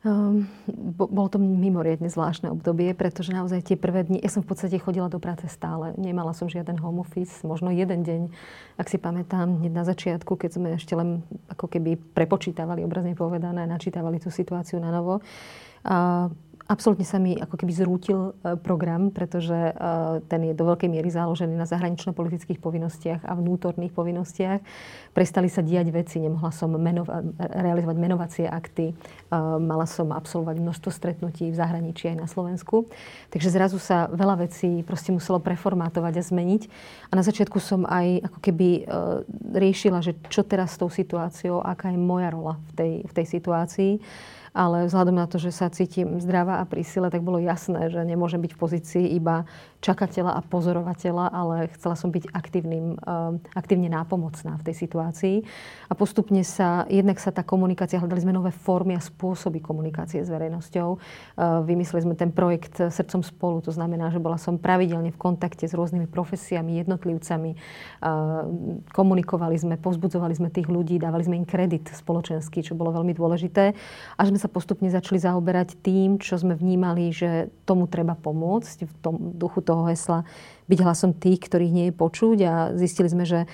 [0.00, 0.48] Um,
[0.96, 5.12] bolo to mimoriadne zvláštne obdobie, pretože naozaj tie prvé dni, ja som v podstate chodila
[5.12, 5.92] do práce stále.
[6.00, 8.32] Nemala som žiaden home office, možno jeden deň,
[8.80, 11.20] ak si pamätám, hneď na začiatku, keď sme ešte len
[11.52, 15.20] ako keby prepočítavali, obrazne povedané, načítavali tú situáciu na novo.
[15.84, 16.32] Uh,
[16.70, 19.72] Absolutne sa mi ako keby zrútil e, program, pretože e,
[20.30, 24.62] ten je do veľkej miery založený na zahranično-politických povinnostiach a vnútorných povinnostiach.
[25.10, 28.94] Prestali sa diať veci, nemohla som menova- realizovať menovacie akty, e,
[29.58, 32.86] mala som absolvovať množstvo stretnutí v zahraničí aj na Slovensku.
[33.34, 36.62] Takže zrazu sa veľa vecí proste muselo preformátovať a zmeniť.
[37.10, 38.68] A na začiatku som aj ako keby
[39.58, 43.26] riešila, že čo teraz s tou situáciou, aká je moja rola v tej, v tej
[43.26, 43.92] situácii
[44.50, 48.02] ale vzhľadom na to, že sa cítim zdravá a pri sile, tak bolo jasné, že
[48.02, 49.46] nemôžem byť v pozícii iba
[49.80, 55.36] čakateľa a pozorovateľa, ale chcela som byť aktívnym, eh, aktívne nápomocná v tej situácii.
[55.88, 60.28] A postupne sa, jednak sa tá komunikácia, hľadali sme nové formy a spôsoby komunikácie s
[60.28, 60.88] verejnosťou.
[60.96, 65.64] Eh, vymysleli sme ten projekt Srdcom spolu, to znamená, že bola som pravidelne v kontakte
[65.64, 67.50] s rôznymi profesiami, jednotlivcami.
[67.54, 68.08] Eh,
[68.92, 73.72] komunikovali sme, povzbudzovali sme tých ľudí, dávali sme im kredit spoločenský, čo bolo veľmi dôležité.
[74.18, 78.94] A sme sa postupne začali zaoberať tým, čo sme vnímali, že tomu treba pomôcť v
[79.04, 80.24] tom duchu toho hesla
[80.70, 83.46] byť hlasom tých, ktorých nie je počuť a zistili sme, že e,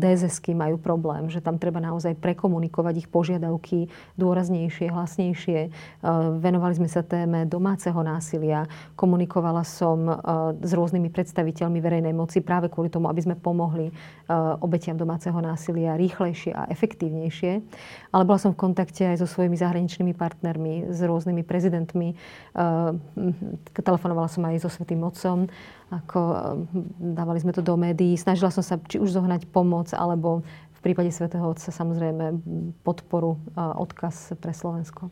[0.00, 5.60] DSSky majú problém, že tam treba naozaj prekomunikovať ich požiadavky dôraznejšie, hlasnejšie.
[5.60, 5.70] E,
[6.40, 8.64] venovali sme sa téme domáceho násilia.
[8.96, 10.14] Komunikovala som e,
[10.64, 13.92] s rôznymi predstaviteľmi verejnej moci práve kvôli tomu, aby sme pomohli
[14.64, 17.60] obetiam domáceho násilia rýchlejšie a efektívnejšie.
[18.08, 22.16] Ale bola som v kontakte aj so svojimi zahraničnými partnermi, s rôznymi prezidentmi.
[23.76, 25.44] Telefonovala som aj so Svetým Otcom
[26.02, 26.20] ako,
[26.74, 28.18] hm, dávali sme to do médií.
[28.18, 30.42] Snažila som sa či už zohnať pomoc, alebo
[30.74, 32.42] v prípade Svetého Otca samozrejme
[32.82, 35.08] podporu, odkaz pre Slovensko.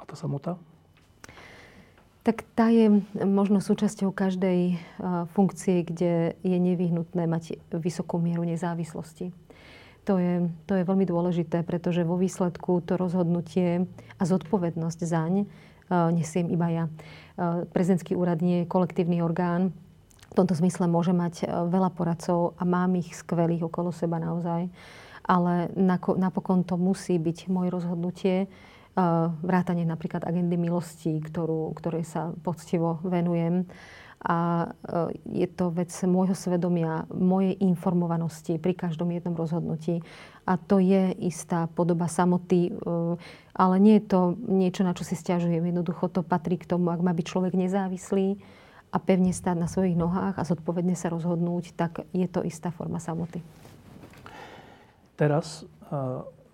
[0.00, 0.56] A tá samota?
[2.20, 4.76] Tak tá je možno súčasťou každej
[5.32, 9.32] funkcie, kde je nevyhnutné mať vysokú mieru nezávislosti.
[10.08, 15.44] To je, to je veľmi dôležité, pretože vo výsledku to rozhodnutie a zodpovednosť zaň
[15.90, 16.84] nesiem iba ja.
[17.40, 19.72] Eh, prezidentský úrad nie je kolektívny orgán.
[20.28, 24.68] V tomto zmysle môže mať eh, veľa poradcov a mám ich skvelých okolo seba naozaj.
[25.24, 25.72] Ale
[26.20, 28.48] napokon to musí byť moje rozhodnutie, eh,
[29.40, 33.64] vrátanie napríklad agendy milosti, ktorú, ktorej sa poctivo venujem
[34.20, 34.68] a
[35.24, 40.04] je to vec môjho svedomia, mojej informovanosti pri každom jednom rozhodnutí.
[40.44, 42.72] A to je istá podoba samoty, e,
[43.56, 45.64] ale nie je to niečo, na čo si stiažujem.
[45.64, 48.36] Jednoducho to patrí k tomu, ak má byť človek nezávislý
[48.92, 53.00] a pevne stáť na svojich nohách a zodpovedne sa rozhodnúť, tak je to istá forma
[53.00, 53.40] samoty.
[55.16, 55.64] Teraz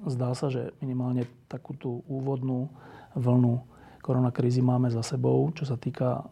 [0.06, 2.70] zdá sa, že minimálne takú tú úvodnú
[3.16, 3.64] vlnu
[4.04, 6.28] koronakrízy máme za sebou, čo sa týka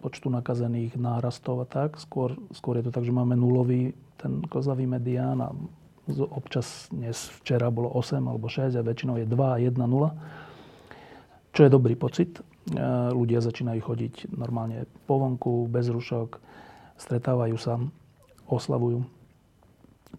[0.00, 1.96] počtu nakazených nárastov a tak.
[1.96, 5.52] Skôr, skôr je to tak, že máme nulový ten kozavý medián a
[6.30, 11.52] občas dnes včera bolo 8 alebo 6 a väčšinou je 2 1 0.
[11.56, 12.36] Čo je dobrý pocit.
[12.36, 12.42] E,
[13.10, 16.38] ľudia začínajú chodiť normálne po vonku, bez rušok,
[17.00, 17.80] stretávajú sa,
[18.46, 19.02] oslavujú,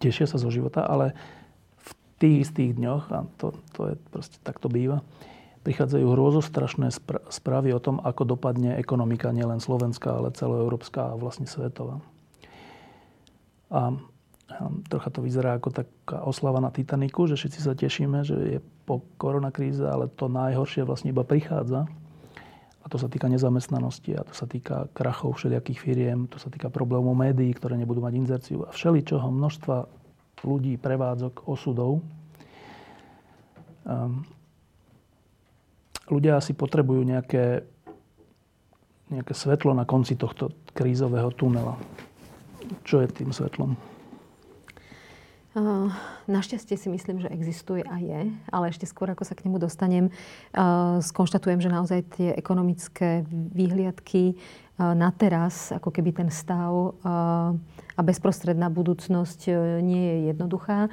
[0.02, 1.14] tešia sa zo života, ale
[1.80, 5.04] v tých istých dňoch, a to, to je proste, tak to býva,
[5.68, 6.96] prichádzajú hrôzostrašné
[7.28, 12.00] správy o tom, ako dopadne ekonomika nielen slovenská, ale celoeurópska a vlastne svetová.
[13.68, 13.92] A
[14.88, 19.04] trocha to vyzerá ako taká oslava na Titaniku, že všetci sa tešíme, že je po
[19.20, 21.84] koronakríze, ale to najhoršie vlastne iba prichádza.
[22.80, 26.72] A to sa týka nezamestnanosti, a to sa týka krachov všelijakých firiem, to sa týka
[26.72, 29.84] problémov médií, ktoré nebudú mať inzerciu a všeličoho množstva
[30.48, 32.00] ľudí, prevádzok, osudov.
[33.84, 34.24] Um,
[36.08, 37.64] ľudia asi potrebujú nejaké,
[39.12, 41.76] nejaké svetlo na konci tohto krízového tunela.
[42.84, 43.76] Čo je tým svetlom?
[46.30, 50.14] Našťastie si myslím, že existuje a je, ale ešte skôr, ako sa k nemu dostanem,
[51.02, 54.38] skonštatujem, že naozaj tie ekonomické výhliadky
[54.78, 56.94] na teraz, ako keby ten stav
[57.98, 59.52] a bezprostredná budúcnosť e,
[59.82, 60.86] nie je jednoduchá.
[60.86, 60.90] E,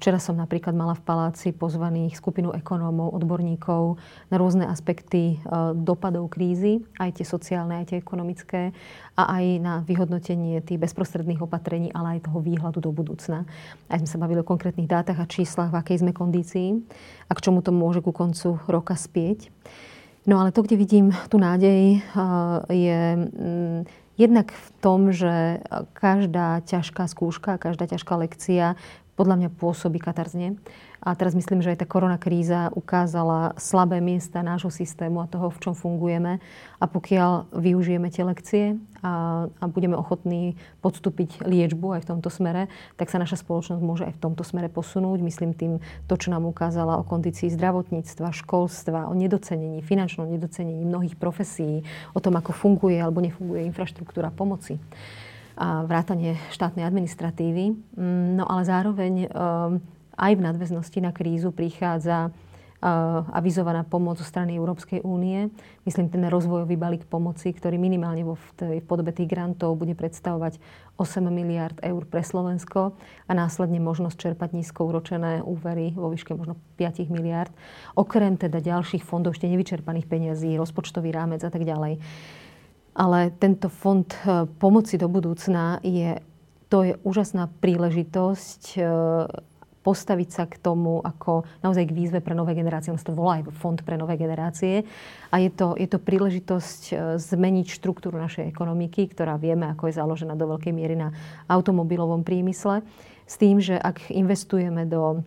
[0.00, 4.00] včera som napríklad mala v paláci pozvaných skupinu ekonómov, odborníkov
[4.32, 5.44] na rôzne aspekty e,
[5.76, 8.72] dopadov krízy, aj tie sociálne, aj tie ekonomické
[9.20, 13.44] a aj na vyhodnotenie tých bezprostredných opatrení, ale aj toho výhľadu do budúcna.
[13.92, 16.80] Aj sme sa bavili o konkrétnych dátach a číslach, v akej sme kondícii
[17.28, 19.52] a k čomu to môže ku koncu roka spieť.
[20.30, 22.06] No ale to, kde vidím tú nádej,
[22.70, 23.82] je mm,
[24.20, 25.64] Jednak v tom, že
[25.96, 28.76] každá ťažká skúška, každá ťažká lekcia
[29.16, 30.60] podľa mňa pôsobí katarzne.
[31.00, 35.48] A teraz myslím, že aj tá korona kríza ukázala slabé miesta nášho systému a toho,
[35.48, 36.44] v čom fungujeme.
[36.76, 38.64] A pokiaľ využijeme tie lekcie
[39.00, 42.68] a, a budeme ochotní podstúpiť liečbu aj v tomto smere,
[43.00, 45.24] tak sa naša spoločnosť môže aj v tomto smere posunúť.
[45.24, 51.16] Myslím tým to, čo nám ukázala o kondícii zdravotníctva, školstva, o nedocenení, finančnom nedocenení mnohých
[51.16, 51.80] profesí,
[52.12, 54.76] o tom, ako funguje alebo nefunguje infraštruktúra pomoci
[55.60, 57.72] a vrátanie štátnej administratívy.
[57.96, 59.80] Mm, no ale zároveň um,
[60.20, 62.28] aj v nadväznosti na krízu prichádza
[63.36, 65.52] avizovaná pomoc zo strany Európskej únie.
[65.84, 70.56] Myslím ten rozvojový balík pomoci, ktorý minimálne vo, tej, v podobe tých grantov bude predstavovať
[70.96, 72.96] 8 miliard eur pre Slovensko
[73.28, 77.52] a následne možnosť čerpať nízko uročené úvery vo výške možno 5 miliard.
[78.00, 82.00] Okrem teda ďalších fondov ešte nevyčerpaných peniazí, rozpočtový rámec a tak ďalej.
[82.96, 86.16] Ale tento fond e, pomoci do budúcna je
[86.70, 88.82] to je úžasná príležitosť e,
[89.80, 92.92] postaviť sa k tomu ako naozaj k výzve pre nové generácie.
[92.92, 94.84] On sa to volá aj Fond pre nové generácie.
[95.32, 99.96] A je to, je to príležitosť e, zmeniť štruktúru našej ekonomiky, ktorá vieme, ako je
[99.96, 101.16] založená do veľkej miery na
[101.48, 102.84] automobilovom priemysle.
[103.24, 105.24] S tým, že ak investujeme do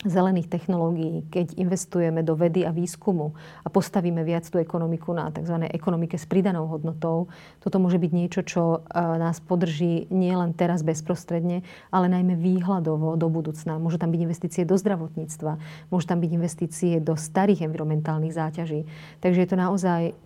[0.00, 5.68] zelených technológií, keď investujeme do vedy a výskumu a postavíme viac tú ekonomiku na tzv.
[5.68, 7.28] ekonomike s pridanou hodnotou,
[7.60, 11.60] toto môže byť niečo, čo e, nás podrží nielen teraz bezprostredne,
[11.92, 13.76] ale najmä výhľadovo do budúcna.
[13.76, 15.60] Môžu tam byť investície do zdravotníctva,
[15.92, 18.88] môžu tam byť investície do starých environmentálnych záťaží.
[19.20, 20.16] Takže je to naozaj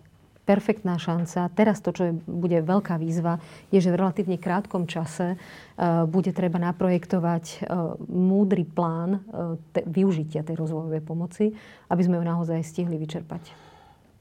[0.45, 1.49] perfektná šanca.
[1.57, 3.41] Teraz to, čo je, bude veľká výzva,
[3.73, 9.81] je, že v relatívne krátkom čase uh, bude treba naprojektovať uh, múdry plán uh, te,
[9.89, 11.57] využitia tej rozvojovej pomoci,
[11.89, 13.43] aby sme ju naozaj stihli vyčerpať.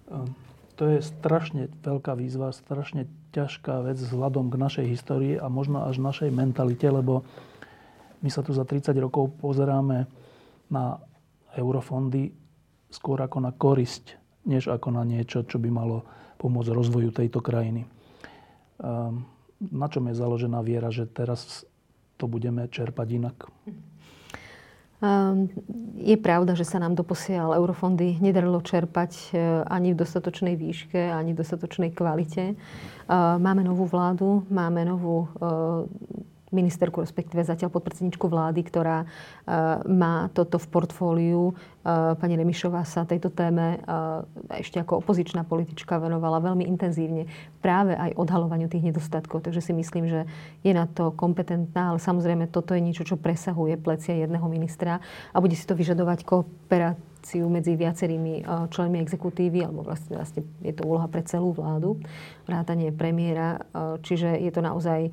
[0.09, 0.33] Um,
[0.75, 6.03] to je strašne veľká výzva, strašne ťažká vec vzhľadom k našej histórii a možno až
[6.03, 7.23] našej mentalite, lebo
[8.25, 10.09] my sa tu za 30 rokov pozeráme
[10.73, 10.99] na
[11.55, 12.33] eurofondy
[12.91, 16.05] skôr ako na korisť než ako na niečo, čo by malo
[16.39, 17.89] pomôcť rozvoju tejto krajiny.
[18.81, 19.25] Ehm,
[19.61, 21.65] na čom je založená viera, že teraz
[22.21, 23.37] to budeme čerpať inak?
[25.05, 25.49] Ehm,
[26.01, 31.33] je pravda, že sa nám doposiaľ eurofondy nedarilo čerpať e, ani v dostatočnej výške, ani
[31.33, 32.55] v dostatočnej kvalite.
[32.55, 35.29] Ehm, máme novú vládu, máme novú e,
[36.55, 39.07] ministerku, respektíve zatiaľ podpredsedničku vlády, ktorá e,
[39.91, 41.43] má toto v portfóliu.
[41.51, 41.53] E,
[42.15, 47.27] pani Remišová sa tejto téme e, ešte ako opozičná politička venovala veľmi intenzívne
[47.59, 49.43] práve aj odhalovaniu tých nedostatkov.
[49.43, 50.31] Takže si myslím, že
[50.63, 55.03] je na to kompetentná, ale samozrejme toto je niečo, čo presahuje plecia jedného ministra
[55.35, 60.85] a bude si to vyžadovať kooperáciu medzi viacerými členmi exekutívy, alebo vlastne, vlastne je to
[60.85, 61.97] úloha pre celú vládu,
[62.45, 63.65] vrátanie premiéra.
[64.05, 65.09] Čiže je to naozaj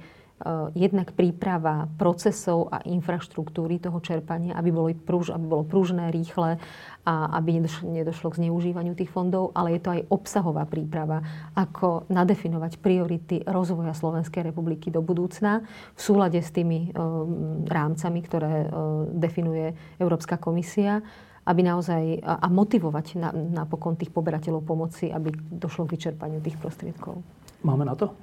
[0.74, 6.58] jednak príprava procesov a infraštruktúry toho čerpania, aby, boli prúž, aby bolo prúžne, rýchle
[7.02, 11.26] a aby nedošlo, k zneužívaniu tých fondov, ale je to aj obsahová príprava,
[11.58, 15.66] ako nadefinovať priority rozvoja Slovenskej republiky do budúcna
[15.98, 21.02] v súlade s tými um, rámcami, ktoré uh, definuje Európska komisia
[21.42, 27.18] aby naozaj, a motivovať na, napokon tých poberateľov pomoci, aby došlo k vyčerpaniu tých prostriedkov.
[27.66, 28.14] Máme na to?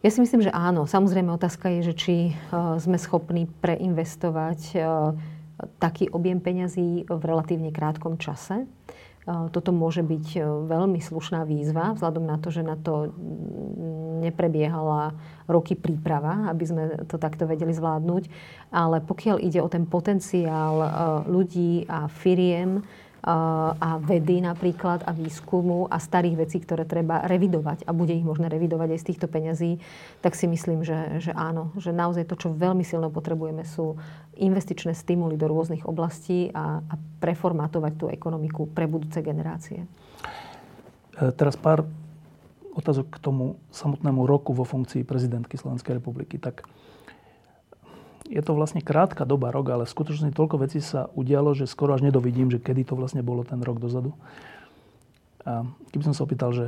[0.00, 0.88] Ja si myslím, že áno.
[0.88, 2.32] Samozrejme otázka je, že či e,
[2.80, 4.76] sme schopní preinvestovať e,
[5.76, 8.64] taký objem peňazí v relatívne krátkom čase.
[8.64, 8.66] E,
[9.52, 10.40] toto môže byť
[10.72, 13.12] veľmi slušná výzva, vzhľadom na to, že na to
[14.24, 15.12] neprebiehala
[15.44, 18.24] roky príprava, aby sme to takto vedeli zvládnuť.
[18.72, 20.80] Ale pokiaľ ide o ten potenciál
[21.28, 22.80] ľudí a firiem,
[23.24, 28.48] a vedy napríklad a výskumu a starých vecí, ktoré treba revidovať a bude ich možné
[28.48, 29.76] revidovať aj z týchto peňazí,
[30.24, 31.68] tak si myslím, že, že áno.
[31.76, 34.00] Že naozaj to, čo veľmi silno potrebujeme, sú
[34.40, 39.84] investičné stimuly do rôznych oblastí a, a preformátovať tú ekonomiku pre budúce generácie.
[41.20, 41.84] E, teraz pár
[42.72, 46.40] otázok k tomu samotnému roku vo funkcii prezidentky Slovenskej republiky.
[46.40, 46.64] Tak
[48.30, 51.98] je to vlastne krátka doba, rok, ale v skutočnosti toľko vecí sa udialo, že skoro
[51.98, 54.14] až nedovidím, že kedy to vlastne bolo ten rok dozadu.
[55.42, 56.66] A keby som sa opýtal, že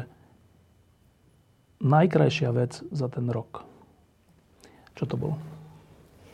[1.79, 3.63] najkrajšia vec za ten rok,
[4.99, 5.39] čo to bolo?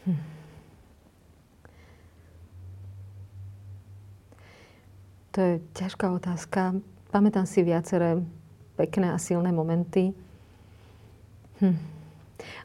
[0.08, 0.20] Hm.
[5.36, 6.72] To je ťažká otázka.
[7.12, 8.16] Pamätám si viaceré
[8.80, 10.16] pekné a silné momenty.
[11.60, 11.97] Hm.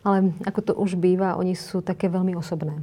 [0.03, 2.79] Ale ako to už býva, oni sú také veľmi osobné.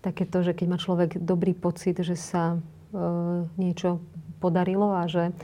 [0.00, 2.58] Také to, že keď má človek dobrý pocit, že sa e,
[3.58, 3.98] niečo
[4.38, 5.34] podarilo a že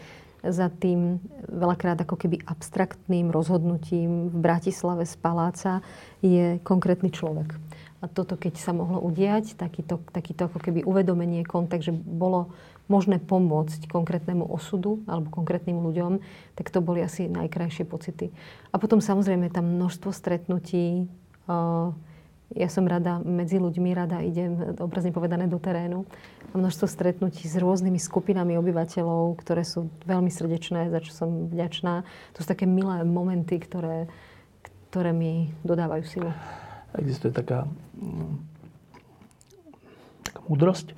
[0.45, 1.19] za tým
[1.49, 5.81] veľakrát ako keby abstraktným rozhodnutím v Bratislave z paláca
[6.21, 7.57] je konkrétny človek.
[8.05, 12.53] A toto, keď sa mohlo udiať, takýto, takýto ako keby uvedomenie, kontakt, že bolo
[12.87, 16.21] možné pomôcť konkrétnemu osudu alebo konkrétnym ľuďom,
[16.53, 18.29] tak to boli asi najkrajšie pocity.
[18.73, 21.09] A potom samozrejme tam množstvo stretnutí.
[22.55, 26.05] Ja som rada, medzi ľuďmi rada idem, obrazne povedané, do terénu.
[26.53, 32.05] A množstvo stretnutí s rôznymi skupinami obyvateľov, ktoré sú veľmi srdečné, za čo som vďačná.
[32.37, 34.07] To sú také milé momenty, ktoré,
[34.93, 36.31] ktoré mi dodávajú silu.
[36.95, 37.67] Existuje taká,
[37.99, 38.35] mm,
[40.31, 40.95] taká múdrosť,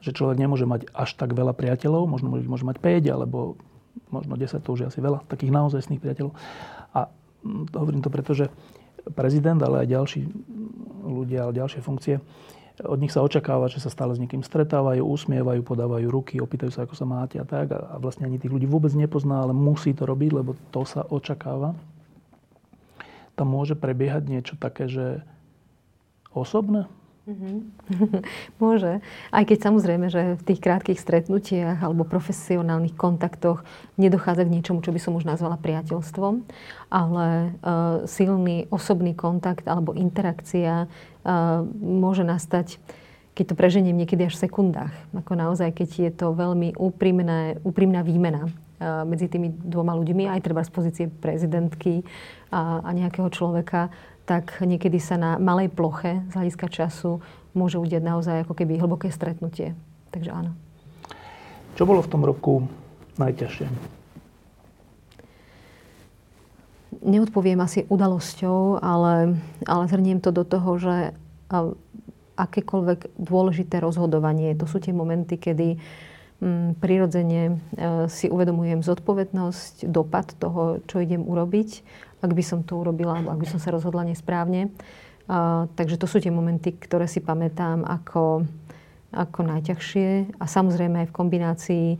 [0.00, 3.60] že človek nemôže mať až tak veľa priateľov, možno môže mať 5 alebo
[4.08, 6.32] možno 10, to už je asi veľa, takých naozajstných priateľov.
[6.96, 7.10] A
[7.44, 8.48] mm, hovorím to preto, že
[9.12, 10.20] prezident, ale aj ďalší
[11.04, 12.20] ľudia, ale ďalšie funkcie,
[12.80, 16.88] od nich sa očakáva, že sa stále s niekým stretávajú, usmievajú, podávajú ruky, opýtajú sa,
[16.88, 17.76] ako sa máte a tak.
[17.76, 21.76] A vlastne ani tých ľudí vôbec nepozná, ale musí to robiť, lebo to sa očakáva.
[23.36, 25.20] Tam môže prebiehať niečo také, že
[26.32, 26.88] osobné.
[28.62, 29.00] Môže.
[29.30, 33.62] Aj keď samozrejme, že v tých krátkých stretnutiach alebo profesionálnych kontaktoch
[33.96, 36.44] nedochádza k niečomu, čo by som už nazvala priateľstvom,
[36.90, 42.80] ale uh, silný osobný kontakt alebo interakcia uh, môže nastať
[43.30, 44.92] keď to preženiem niekedy až v sekundách.
[45.16, 50.64] Ako naozaj, keď je to veľmi úprimné, úprimná výmena medzi tými dvoma ľuďmi, aj treba
[50.64, 52.00] z pozície prezidentky
[52.48, 53.92] a, a nejakého človeka,
[54.30, 57.18] tak niekedy sa na malej ploche z hľadiska času
[57.50, 59.74] môže udiať naozaj ako keby hlboké stretnutie.
[60.14, 60.54] Takže áno.
[61.74, 62.70] Čo bolo v tom roku
[63.18, 63.66] najťažšie?
[67.02, 69.34] Neodpoviem asi udalosťou, ale,
[69.66, 70.94] ale zhrniem to do toho, že
[72.38, 75.74] akékoľvek dôležité rozhodovanie, to sú tie momenty, kedy
[76.40, 77.54] Mm, prirodzene e,
[78.08, 81.84] si uvedomujem zodpovednosť, dopad toho, čo idem urobiť,
[82.20, 84.72] ak by som to urobila, alebo ak by som sa rozhodla nesprávne.
[85.76, 88.44] Takže to sú tie momenty, ktoré si pamätám ako,
[89.14, 90.38] ako najťažšie.
[90.40, 91.98] A samozrejme aj v kombinácii e,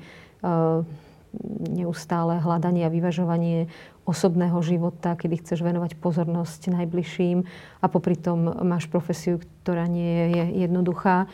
[1.70, 3.70] neustále hľadanie a vyvažovanie
[4.02, 7.46] osobného života, kedy chceš venovať pozornosť najbližším
[7.78, 11.30] a popri tom máš profesiu, ktorá nie je jednoduchá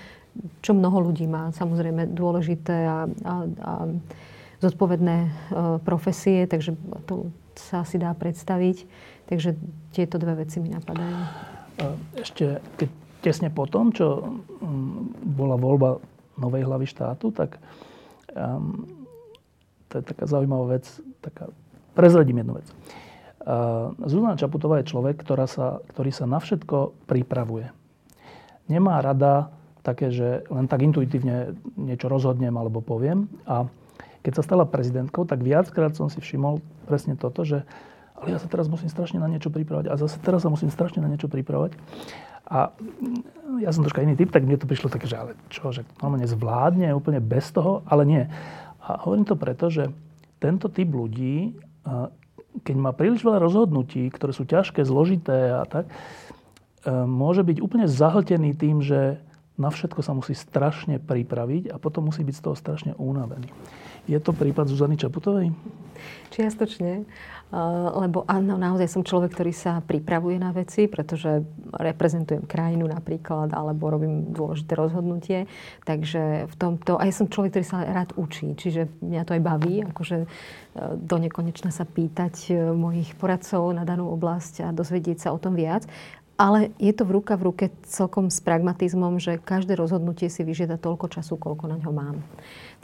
[0.60, 3.72] čo mnoho ľudí má samozrejme dôležité a, a, a
[4.60, 5.28] zodpovedné e,
[5.84, 7.28] profesie, takže to
[7.58, 8.86] sa asi dá predstaviť.
[9.26, 9.58] Takže
[9.90, 11.16] tieto dve veci mi napadajú.
[11.16, 11.28] E,
[12.22, 12.88] ešte keď
[13.26, 14.38] tesne po tom, čo
[15.26, 15.98] bola voľba
[16.38, 17.58] novej hlavy štátu, tak
[18.36, 18.86] um,
[19.90, 20.86] to je taká zaujímavá vec.
[21.24, 21.50] Taká,
[21.96, 22.68] prezradím jednu vec.
[23.46, 27.70] Uh, Zuzana Čaputová je človek, ktorá sa, ktorý sa na všetko pripravuje.
[28.66, 29.54] Nemá rada
[29.86, 33.30] také, že len tak intuitívne niečo rozhodnem alebo poviem.
[33.46, 33.70] A
[34.26, 36.58] keď sa stala prezidentkou, tak viackrát som si všimol
[36.90, 37.62] presne toto, že
[38.18, 41.04] ale ja sa teraz musím strašne na niečo pripravať a zase teraz sa musím strašne
[41.04, 41.78] na niečo pripravať.
[42.48, 42.72] A
[43.60, 46.26] ja som troška iný typ, tak mne to prišlo také, že ale čo, že normálne
[46.26, 48.24] zvládne úplne bez toho, ale nie.
[48.82, 49.92] A hovorím to preto, že
[50.40, 51.58] tento typ ľudí,
[52.64, 55.84] keď má príliš veľa rozhodnutí, ktoré sú ťažké, zložité a tak,
[56.88, 59.20] môže byť úplne zahltený tým, že
[59.56, 63.48] na všetko sa musí strašne pripraviť a potom musí byť z toho strašne únavený.
[64.06, 65.50] Je to prípad Zuzany Čaputovej?
[66.30, 67.08] Čiastočne,
[67.94, 73.86] lebo áno, naozaj som človek, ktorý sa pripravuje na veci, pretože reprezentujem krajinu napríklad, alebo
[73.86, 75.38] robím dôležité rozhodnutie.
[75.86, 79.42] Takže v tomto, a ja som človek, ktorý sa rád učí, čiže mňa to aj
[79.42, 80.26] baví, akože e,
[80.98, 85.54] do nekonečna sa pýtať e, mojich poradcov na danú oblasť a dozvedieť sa o tom
[85.54, 85.86] viac.
[86.36, 90.76] Ale je to v ruka v ruke celkom s pragmatizmom, že každé rozhodnutie si vyžiada
[90.76, 92.16] toľko času, koľko na ňo mám.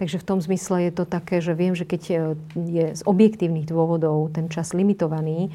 [0.00, 2.14] Takže v tom zmysle je to také, že viem, že keď e,
[2.56, 5.52] je z objektívnych dôvodov ten čas limitovaný,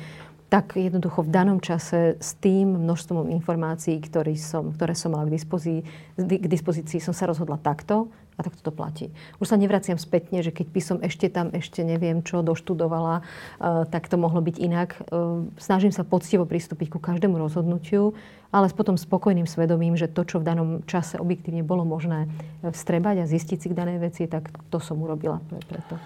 [0.47, 5.35] tak jednoducho v danom čase s tým množstvom informácií, ktorý som, ktoré som mala k
[5.35, 5.83] dispozícii,
[6.15, 8.07] k dispozícii, som sa rozhodla takto
[8.37, 9.09] a takto to platí.
[9.41, 13.83] Už sa nevraciam spätne, že keď by som ešte tam ešte neviem čo doštudovala, uh,
[13.89, 14.89] tak to mohlo byť inak.
[15.09, 18.13] Uh, snažím sa poctivo pristúpiť ku každému rozhodnutiu,
[18.53, 22.31] ale s potom spokojným svedomím, že to, čo v danom čase objektívne bolo možné
[22.63, 25.99] e, vstrebať a zistiť si k danej veci, tak to som urobila pre, preto.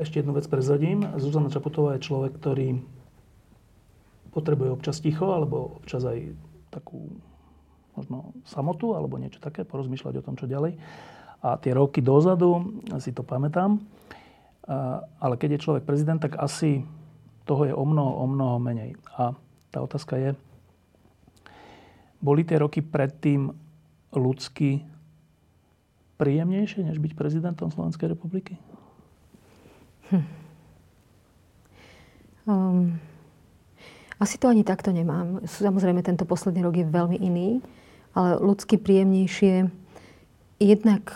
[0.00, 1.04] Ešte jednu vec prezadím.
[1.20, 2.80] Zuzana Čaputová je človek, ktorý
[4.34, 6.34] potrebuje občas ticho, alebo občas aj
[6.74, 7.14] takú
[7.94, 10.74] možno samotu, alebo niečo také, porozmýšľať o tom, čo ďalej.
[11.44, 13.76] A tie roky dozadu, si to pamätám,
[15.20, 16.80] ale keď je človek prezident, tak asi
[17.44, 18.96] toho je o mnoho, o mnoho menej.
[19.20, 19.36] A
[19.68, 20.32] tá otázka je,
[22.24, 23.52] boli tie roky predtým
[24.16, 24.80] ľudsky
[26.16, 28.56] príjemnejšie, než byť prezidentom Slovenskej republiky?
[30.08, 30.24] Hm.
[32.48, 32.96] Um,
[34.16, 35.44] asi to ani takto nemám.
[35.44, 37.60] Samozrejme, tento posledný rok je veľmi iný,
[38.16, 39.83] ale ľudsky príjemnejšie
[40.64, 41.12] jednak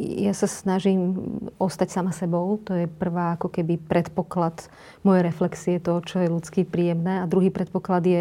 [0.00, 1.20] ja sa snažím
[1.60, 2.56] ostať sama sebou.
[2.64, 4.56] To je prvá ako keby predpoklad
[5.04, 7.20] mojej reflexie toho, čo je ľudský príjemné.
[7.20, 8.20] A druhý predpoklad je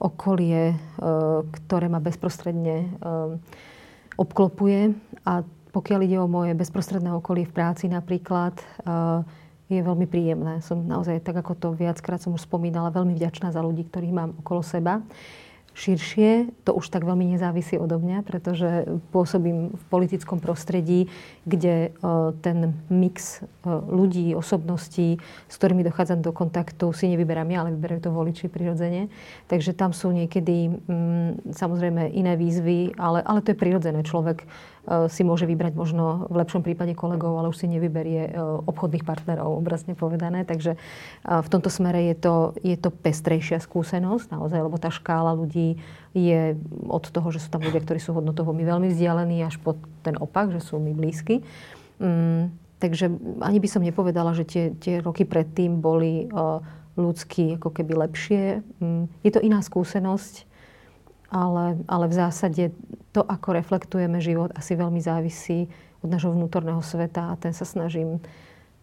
[0.00, 0.76] okolie, e,
[1.44, 2.88] ktoré ma bezprostredne e,
[4.16, 4.96] obklopuje.
[5.28, 8.64] A pokiaľ ide o moje bezprostredné okolie v práci napríklad, e,
[9.68, 10.64] je veľmi príjemné.
[10.64, 14.30] Som naozaj, tak ako to viackrát som už spomínala, veľmi vďačná za ľudí, ktorých mám
[14.40, 15.04] okolo seba
[15.78, 21.06] širšie, to už tak veľmi nezávisí odo mňa, pretože pôsobím v politickom prostredí,
[21.46, 22.00] kde e,
[22.42, 28.10] ten mix e, ľudí, osobností, s ktorými dochádzam do kontaktu, si nevyberám ja, ale vyberajú
[28.10, 29.06] to voliči prirodzene.
[29.46, 34.02] Takže tam sú niekedy mm, samozrejme iné výzvy, ale, ale to je prirodzené.
[34.02, 34.42] Človek
[34.88, 39.60] si môže vybrať možno v lepšom prípade kolegov, ale už si nevyberie eh, obchodných partnerov,
[39.60, 40.48] obrazne povedané.
[40.48, 40.80] Takže eh,
[41.28, 42.34] v tomto smere je to,
[42.64, 45.76] je to pestrejšia skúsenosť naozaj, lebo tá škála ľudí
[46.16, 46.56] je
[46.88, 50.16] od toho, že sú tam ľudia, ktorí sú hodnotovo mi veľmi vzdialení, až po ten
[50.16, 51.44] opak, že sú mi blízky.
[52.00, 52.48] Mm,
[52.80, 53.12] takže
[53.44, 56.32] ani by som nepovedala, že tie, tie roky predtým boli
[56.98, 58.64] ľudsky ako keby lepšie.
[58.80, 60.48] Mm, je to iná skúsenosť
[61.28, 62.64] ale, ale v zásade
[63.12, 65.68] to, ako reflektujeme život, asi veľmi závisí
[66.00, 68.20] od nášho vnútorného sveta a ten sa snažím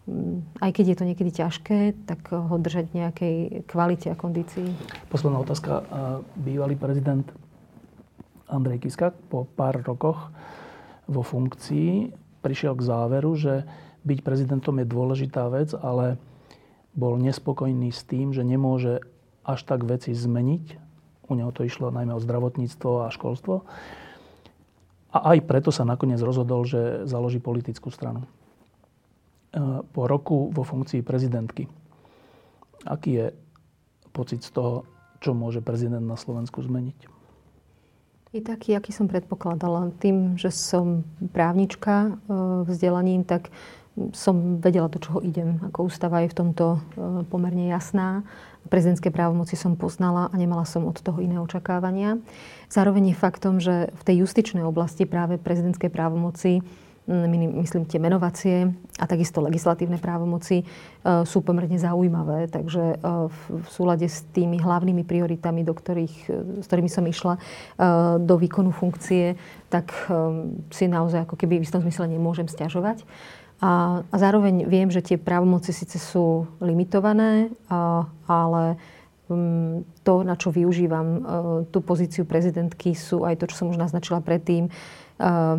[0.06, 3.36] mm, aj keď je to niekedy ťažké, tak ho držať v nejakej
[3.66, 4.70] kvalite a kondícii.
[5.10, 5.82] Posledná otázka.
[6.38, 7.26] Bývalý prezident
[8.46, 10.30] Andrej Kiska po pár rokoch
[11.10, 13.66] vo funkcii prišiel k záveru, že
[14.06, 16.14] byť prezidentom je dôležitá vec, ale
[16.94, 19.02] bol nespokojný s tým, že nemôže
[19.42, 20.85] až tak veci zmeniť.
[21.26, 23.66] U neho to išlo najmä o zdravotníctvo a školstvo.
[25.10, 28.22] A aj preto sa nakoniec rozhodol, že založí politickú stranu.
[28.22, 28.28] E,
[29.80, 31.66] po roku vo funkcii prezidentky.
[32.84, 33.26] Aký je
[34.12, 34.84] pocit z toho,
[35.24, 37.08] čo môže prezident na Slovensku zmeniť?
[38.36, 39.88] Je taký, aký som predpokladala.
[39.96, 42.34] Tým, že som právnička e,
[42.68, 43.48] vzdelaním, tak
[44.12, 45.56] som vedela, do čoho idem.
[45.72, 46.78] Ako ústava je v tomto e,
[47.32, 48.28] pomerne jasná.
[48.66, 52.18] Prezidentské právomoci som poznala a nemala som od toho iné očakávania.
[52.68, 56.60] Zároveň je faktom, že v tej justičnej oblasti práve prezidentské právomoci
[57.62, 60.64] myslím tie menovacie a takisto legislatívne právomoci e,
[61.22, 62.50] sú pomerne zaujímavé.
[62.50, 62.96] Takže e,
[63.30, 66.16] v súlade s tými hlavnými prioritami, do ktorých,
[66.62, 67.38] s ktorými som išla
[68.18, 69.38] do výkonu funkcie,
[69.70, 69.94] tak
[70.74, 73.06] si naozaj ako keby v istom zmysle nemôžem stiažovať.
[73.56, 78.76] A, a zároveň viem, že tie právomoci síce sú limitované, a, ale
[79.32, 81.20] um, to, na čo využívam uh,
[81.72, 85.56] tú pozíciu prezidentky, sú aj to, čo som už naznačila predtým, uh,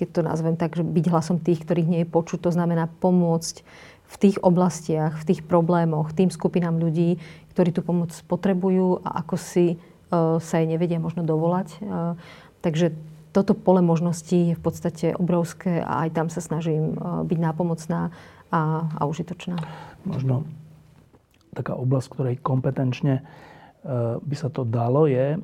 [0.00, 3.60] keď to nazvem tak, že byť hlasom tých, ktorých nie je počuť, to znamená pomôcť
[4.08, 7.20] v tých oblastiach, v tých problémoch, tým skupinám ľudí,
[7.52, 11.76] ktorí tú pomoc potrebujú a ako si uh, sa jej nevedia možno dovolať.
[12.64, 12.96] Takže
[13.34, 18.14] toto pole možností je v podstate obrovské a aj tam sa snažím e, byť nápomocná
[18.54, 19.58] a, a užitočná.
[20.06, 20.46] Možno
[21.50, 23.22] taká oblasť, ktorej kompetenčne e,
[24.22, 25.38] by sa to dalo, je e,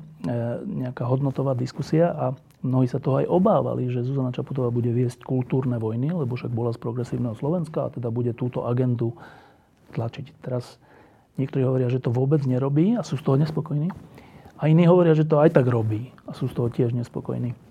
[0.63, 2.25] nejaká hodnotová diskusia a
[2.63, 6.71] mnohí sa toho aj obávali, že Zuzana Čaputová bude viesť kultúrne vojny, lebo však bola
[6.71, 9.11] z progresívneho Slovenska a teda bude túto agendu
[9.91, 10.31] tlačiť.
[10.39, 10.79] Teraz
[11.35, 13.91] niektorí hovoria, že to vôbec nerobí a sú z toho nespokojní.
[14.61, 17.70] A iní hovoria, že to aj tak robí a sú z toho tiež nespokojní.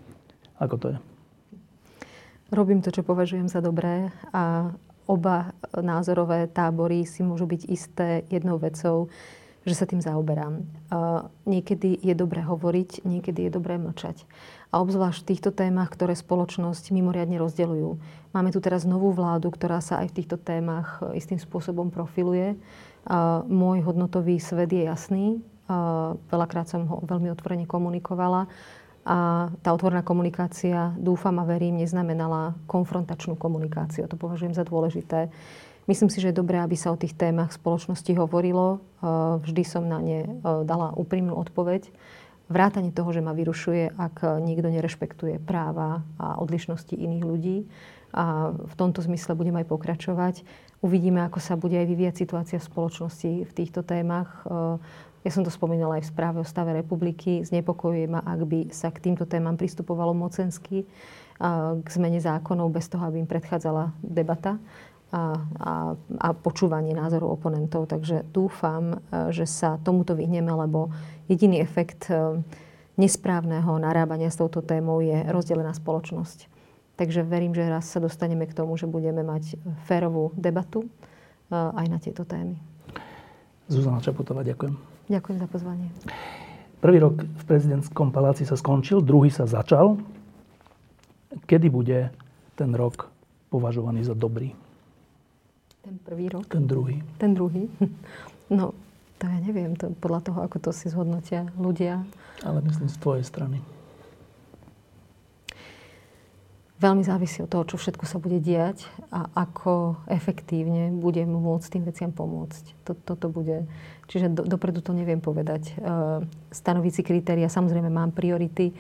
[0.60, 0.98] Ako to je?
[2.50, 4.74] Robím to, čo považujem za dobré a
[5.08, 9.08] oba názorové tábory si môžu byť isté jednou vecou,
[9.64, 10.64] že sa tým zaoberám.
[11.44, 14.24] niekedy je dobré hovoriť, niekedy je dobré mlčať.
[14.72, 17.90] A obzvlášť v týchto témach, ktoré spoločnosť mimoriadne rozdeľujú.
[18.32, 22.56] Máme tu teraz novú vládu, ktorá sa aj v týchto témach e, istým spôsobom profiluje.
[23.50, 25.26] môj hodnotový svet je jasný.
[26.30, 28.48] veľakrát som ho veľmi otvorene komunikovala
[29.00, 34.04] a tá otvorená komunikácia, dúfam a verím, neznamenala konfrontačnú komunikáciu.
[34.04, 35.32] To považujem za dôležité.
[35.88, 38.76] Myslím si, že je dobré, aby sa o tých témach spoločnosti hovorilo.
[38.76, 38.78] E,
[39.40, 40.28] vždy som na ne e,
[40.68, 41.88] dala úprimnú odpoveď.
[42.52, 47.58] Vrátanie toho, že ma vyrušuje, ak niekto nerešpektuje práva a odlišnosti iných ľudí.
[48.10, 50.34] A v tomto zmysle budem aj pokračovať.
[50.80, 54.44] Uvidíme, ako sa bude aj vyvíjať situácia v spoločnosti v týchto témach.
[54.48, 54.80] E,
[55.28, 57.44] ja som to spomínala aj v správe o stave republiky.
[57.44, 60.88] Znepokojuje ma, ak by sa k týmto témam pristupovalo mocensky
[61.80, 64.60] k zmene zákonov bez toho, aby im predchádzala debata
[65.10, 65.72] a, a,
[66.20, 67.90] a počúvanie názorov oponentov.
[67.90, 70.92] Takže dúfam, e, že sa tomuto vyhneme, lebo
[71.26, 72.38] jediný efekt e,
[72.94, 76.59] nesprávneho narábania s touto témou je rozdelená spoločnosť.
[77.00, 79.56] Takže verím, že raz sa dostaneme k tomu, že budeme mať
[79.88, 80.88] férovú debatu e,
[81.56, 82.60] aj na tieto témy.
[83.72, 84.76] Zuzana Čaputová, ďakujem.
[85.08, 85.88] Ďakujem za pozvanie.
[86.84, 89.96] Prvý rok v prezidentskom paláci sa skončil, druhý sa začal.
[91.48, 92.12] Kedy bude
[92.52, 93.08] ten rok
[93.48, 94.52] považovaný za dobrý?
[95.80, 96.52] Ten prvý rok?
[96.52, 97.00] Ten druhý.
[97.16, 97.64] Ten druhý?
[98.50, 98.74] No,
[99.22, 99.78] to ja neviem.
[99.78, 102.02] To podľa toho, ako to si zhodnotia ľudia.
[102.42, 103.62] Ale myslím z tvojej strany.
[106.80, 111.84] Veľmi závisí od toho, čo všetko sa bude diať a ako efektívne budem môcť tým
[111.84, 112.88] veciam pomôcť.
[113.04, 113.68] Toto bude.
[114.08, 115.76] Čiže do, dopredu to neviem povedať.
[115.76, 118.74] E, stanoviť si kritéria, samozrejme mám priority, e,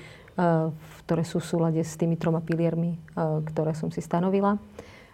[1.04, 2.98] ktoré sú v súlade s tými troma piliermi, e,
[3.52, 4.56] ktoré som si stanovila.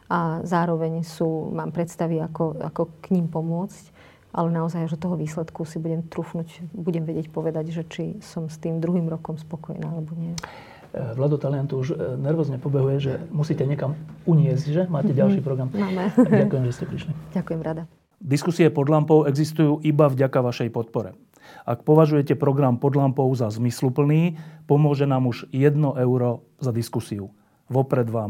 [0.06, 3.98] A zároveň sú, mám predstavy, ako, ako k ním pomôcť
[4.36, 8.60] ale naozaj do toho výsledku si budem trúfnuť, budem vedieť povedať, že či som s
[8.60, 10.36] tým druhým rokom spokojná alebo nie.
[10.96, 13.92] Vlado Talian tu už e, nervózne pobehuje, že musíte niekam
[14.24, 14.82] uniesť, že?
[14.88, 15.20] Máte mm-hmm.
[15.20, 15.68] ďalší program.
[15.68, 16.08] Máme.
[16.42, 17.12] Ďakujem, že ste prišli.
[17.36, 17.82] Ďakujem rada.
[18.16, 21.12] Diskusie pod lampou existujú iba vďaka vašej podpore.
[21.68, 27.30] Ak považujete program pod lampou za zmysluplný, pomôže nám už 1 euro za diskusiu.
[27.68, 28.24] Vopred vám